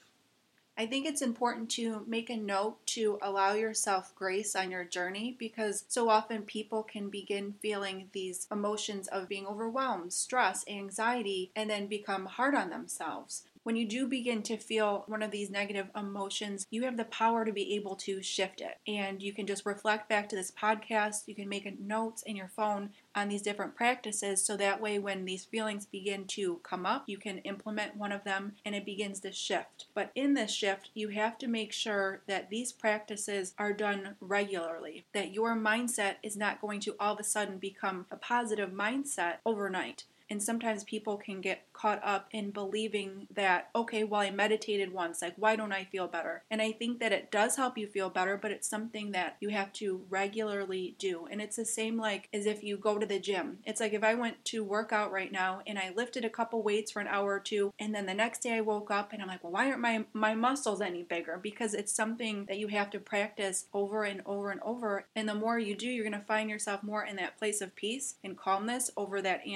I 0.76 0.86
think 0.86 1.04
it's 1.06 1.20
important 1.20 1.68
to 1.72 2.04
make 2.06 2.30
a 2.30 2.36
note 2.36 2.78
to 2.86 3.18
allow 3.20 3.52
yourself 3.52 4.14
grace 4.14 4.56
on 4.56 4.70
your 4.70 4.84
journey 4.84 5.36
because 5.38 5.84
so 5.88 6.08
often 6.08 6.42
people 6.42 6.82
can 6.82 7.10
begin 7.10 7.54
feeling 7.60 8.08
these 8.12 8.46
emotions 8.50 9.06
of 9.08 9.28
being 9.28 9.46
overwhelmed, 9.46 10.12
stress, 10.12 10.64
anxiety, 10.66 11.50
and 11.54 11.68
then 11.68 11.86
become 11.86 12.24
hard 12.26 12.54
on 12.54 12.70
themselves. 12.70 13.42
When 13.62 13.76
you 13.76 13.86
do 13.86 14.06
begin 14.06 14.42
to 14.44 14.56
feel 14.56 15.04
one 15.06 15.22
of 15.22 15.30
these 15.30 15.50
negative 15.50 15.90
emotions, 15.94 16.66
you 16.70 16.84
have 16.84 16.96
the 16.96 17.04
power 17.04 17.44
to 17.44 17.52
be 17.52 17.74
able 17.74 17.94
to 17.96 18.22
shift 18.22 18.62
it. 18.62 18.78
And 18.88 19.22
you 19.22 19.34
can 19.34 19.46
just 19.46 19.66
reflect 19.66 20.08
back 20.08 20.30
to 20.30 20.36
this 20.36 20.50
podcast. 20.50 21.28
You 21.28 21.34
can 21.34 21.48
make 21.48 21.78
notes 21.78 22.22
in 22.22 22.36
your 22.36 22.48
phone 22.48 22.90
on 23.14 23.28
these 23.28 23.42
different 23.42 23.76
practices 23.76 24.42
so 24.42 24.56
that 24.56 24.80
way 24.80 24.98
when 24.98 25.26
these 25.26 25.44
feelings 25.44 25.84
begin 25.84 26.24
to 26.28 26.60
come 26.62 26.86
up, 26.86 27.04
you 27.06 27.18
can 27.18 27.38
implement 27.38 27.96
one 27.96 28.12
of 28.12 28.24
them 28.24 28.52
and 28.64 28.74
it 28.74 28.86
begins 28.86 29.20
to 29.20 29.32
shift. 29.32 29.86
But 29.94 30.10
in 30.14 30.32
this 30.32 30.52
shift, 30.52 30.88
you 30.94 31.08
have 31.08 31.36
to 31.38 31.46
make 31.46 31.72
sure 31.72 32.22
that 32.26 32.48
these 32.48 32.72
practices 32.72 33.52
are 33.58 33.74
done 33.74 34.16
regularly, 34.20 35.04
that 35.12 35.34
your 35.34 35.54
mindset 35.54 36.14
is 36.22 36.36
not 36.36 36.62
going 36.62 36.80
to 36.80 36.96
all 36.98 37.12
of 37.12 37.20
a 37.20 37.24
sudden 37.24 37.58
become 37.58 38.06
a 38.10 38.16
positive 38.16 38.70
mindset 38.70 39.36
overnight. 39.44 40.04
And 40.30 40.42
sometimes 40.42 40.84
people 40.84 41.16
can 41.16 41.40
get 41.40 41.66
caught 41.72 42.00
up 42.04 42.28
in 42.30 42.50
believing 42.50 43.26
that, 43.34 43.70
okay, 43.74 44.04
well, 44.04 44.20
I 44.20 44.30
meditated 44.30 44.92
once, 44.92 45.22
like, 45.22 45.34
why 45.36 45.56
don't 45.56 45.72
I 45.72 45.84
feel 45.84 46.06
better? 46.06 46.44
And 46.50 46.62
I 46.62 46.72
think 46.72 47.00
that 47.00 47.12
it 47.12 47.30
does 47.30 47.56
help 47.56 47.76
you 47.76 47.86
feel 47.86 48.10
better, 48.10 48.36
but 48.36 48.50
it's 48.50 48.68
something 48.68 49.12
that 49.12 49.36
you 49.40 49.48
have 49.48 49.72
to 49.74 50.02
regularly 50.08 50.94
do. 50.98 51.26
And 51.30 51.40
it's 51.40 51.56
the 51.56 51.64
same 51.64 51.98
like 51.98 52.28
as 52.32 52.46
if 52.46 52.62
you 52.62 52.76
go 52.76 52.98
to 52.98 53.06
the 53.06 53.18
gym. 53.18 53.58
It's 53.64 53.80
like 53.80 53.92
if 53.92 54.04
I 54.04 54.14
went 54.14 54.44
to 54.46 54.62
work 54.62 54.92
out 54.92 55.10
right 55.10 55.32
now 55.32 55.62
and 55.66 55.78
I 55.78 55.92
lifted 55.96 56.24
a 56.24 56.30
couple 56.30 56.62
weights 56.62 56.92
for 56.92 57.00
an 57.00 57.08
hour 57.08 57.34
or 57.34 57.40
two, 57.40 57.72
and 57.78 57.94
then 57.94 58.06
the 58.06 58.14
next 58.14 58.42
day 58.42 58.52
I 58.52 58.60
woke 58.60 58.90
up 58.90 59.12
and 59.12 59.20
I'm 59.20 59.28
like, 59.28 59.42
well, 59.42 59.52
why 59.52 59.66
aren't 59.68 59.80
my, 59.80 60.04
my 60.12 60.34
muscles 60.34 60.80
any 60.80 61.02
bigger? 61.02 61.38
Because 61.42 61.74
it's 61.74 61.92
something 61.92 62.44
that 62.46 62.58
you 62.58 62.68
have 62.68 62.90
to 62.90 63.00
practice 63.00 63.66
over 63.72 64.04
and 64.04 64.22
over 64.26 64.50
and 64.50 64.60
over. 64.62 65.06
And 65.16 65.28
the 65.28 65.34
more 65.34 65.58
you 65.58 65.74
do, 65.74 65.88
you're 65.88 66.08
going 66.08 66.20
to 66.20 66.26
find 66.26 66.50
yourself 66.50 66.82
more 66.82 67.04
in 67.04 67.16
that 67.16 67.38
place 67.38 67.60
of 67.60 67.74
peace 67.74 68.16
and 68.22 68.36
calmness 68.36 68.90
over 68.96 69.20
that 69.22 69.46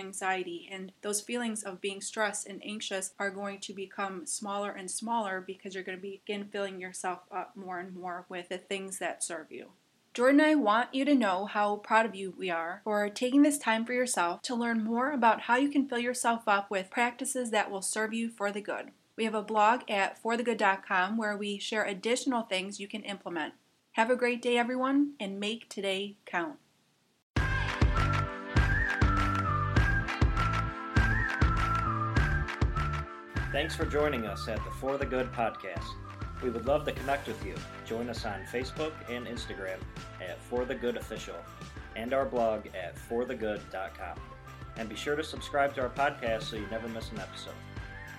and 0.71 0.93
those 1.03 1.21
feelings 1.21 1.63
of 1.63 1.81
being 1.81 2.01
stressed 2.01 2.47
and 2.47 2.63
anxious 2.65 3.13
are 3.19 3.31
going 3.31 3.61
to 3.61 3.73
become 3.73 4.27
smaller 4.27 4.71
and 4.71 4.91
smaller 4.91 5.41
because 5.41 5.75
you're 5.75 5.85
going 5.85 5.99
to 5.99 6.03
begin 6.03 6.47
filling 6.47 6.81
yourself 6.81 7.21
up 7.31 7.57
more 7.57 7.79
and 7.79 7.95
more 7.95 8.27
with 8.29 8.49
the 8.49 8.59
things 8.59 8.99
that 8.99 9.23
serve 9.23 9.51
you. 9.51 9.71
Jordan 10.15 10.39
and 10.39 10.49
I 10.49 10.55
want 10.55 10.95
you 10.95 11.05
to 11.07 11.15
know 11.15 11.47
how 11.47 11.77
proud 11.77 12.07
of 12.07 12.15
you 12.15 12.33
we 12.39 12.49
are 12.49 12.83
for 12.85 13.09
taking 13.09 13.43
this 13.43 13.59
time 13.59 13.85
for 13.85 13.93
yourself 13.93 14.43
to 14.43 14.55
learn 14.55 14.85
more 14.85 15.11
about 15.11 15.43
how 15.43 15.57
you 15.57 15.69
can 15.69 15.89
fill 15.89 15.99
yourself 15.99 16.43
up 16.47 16.71
with 16.71 16.89
practices 16.89 17.51
that 17.51 17.69
will 17.69 17.83
serve 17.83 18.15
you 18.15 18.31
for 18.31 18.53
the 18.53 18.61
good. 18.61 18.93
We 19.17 19.25
have 19.25 19.35
a 19.35 19.43
blog 19.43 19.83
at 19.89 20.23
forthegood.com 20.23 21.17
where 21.17 21.37
we 21.37 21.59
share 21.59 21.85
additional 21.85 22.43
things 22.43 22.79
you 22.79 22.87
can 22.87 23.03
implement. 23.03 23.55
Have 23.93 24.11
a 24.11 24.17
great 24.17 24.41
day, 24.41 24.57
everyone, 24.57 25.15
and 25.19 25.41
make 25.41 25.69
today 25.69 26.17
count. 26.27 26.59
Thanks 33.55 33.77
for 33.77 33.87
joining 33.87 34.27
us 34.27 34.49
at 34.49 34.57
the 34.65 34.71
For 34.73 34.99
the 34.99 35.07
Good 35.07 35.31
podcast. 35.31 35.87
We 36.43 36.51
would 36.51 36.67
love 36.67 36.85
to 36.87 36.91
connect 36.91 37.29
with 37.29 37.47
you. 37.47 37.55
Join 37.87 38.11
us 38.11 38.25
on 38.25 38.41
Facebook 38.53 38.91
and 39.09 39.29
Instagram 39.29 39.79
at 40.21 40.43
For 40.43 40.65
the 40.65 40.75
Good 40.75 40.97
Official 40.97 41.37
and 41.95 42.13
our 42.13 42.25
blog 42.25 42.67
at 42.75 42.97
forthegood.com. 43.09 44.19
And 44.77 44.89
be 44.89 44.97
sure 44.97 45.15
to 45.15 45.23
subscribe 45.23 45.73
to 45.77 45.83
our 45.83 45.89
podcast 45.89 46.43
so 46.43 46.57
you 46.57 46.67
never 46.69 46.89
miss 46.89 47.13
an 47.13 47.21
episode. 47.21 47.55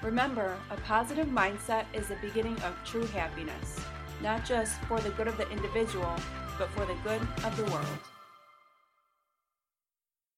Remember, 0.02 0.56
a 0.72 0.78
positive 0.78 1.28
mindset 1.28 1.84
is 1.92 2.08
the 2.08 2.16
beginning 2.22 2.58
of 2.62 2.74
true 2.86 3.06
happiness, 3.08 3.78
not 4.22 4.46
just 4.46 4.80
for 4.84 5.02
the 5.02 5.10
good 5.10 5.28
of 5.28 5.36
the 5.36 5.50
individual, 5.50 6.16
but 6.58 6.70
for 6.70 6.86
the 6.86 6.96
good 7.04 7.22
of 7.44 7.58
the 7.58 7.66
world. 7.74 8.15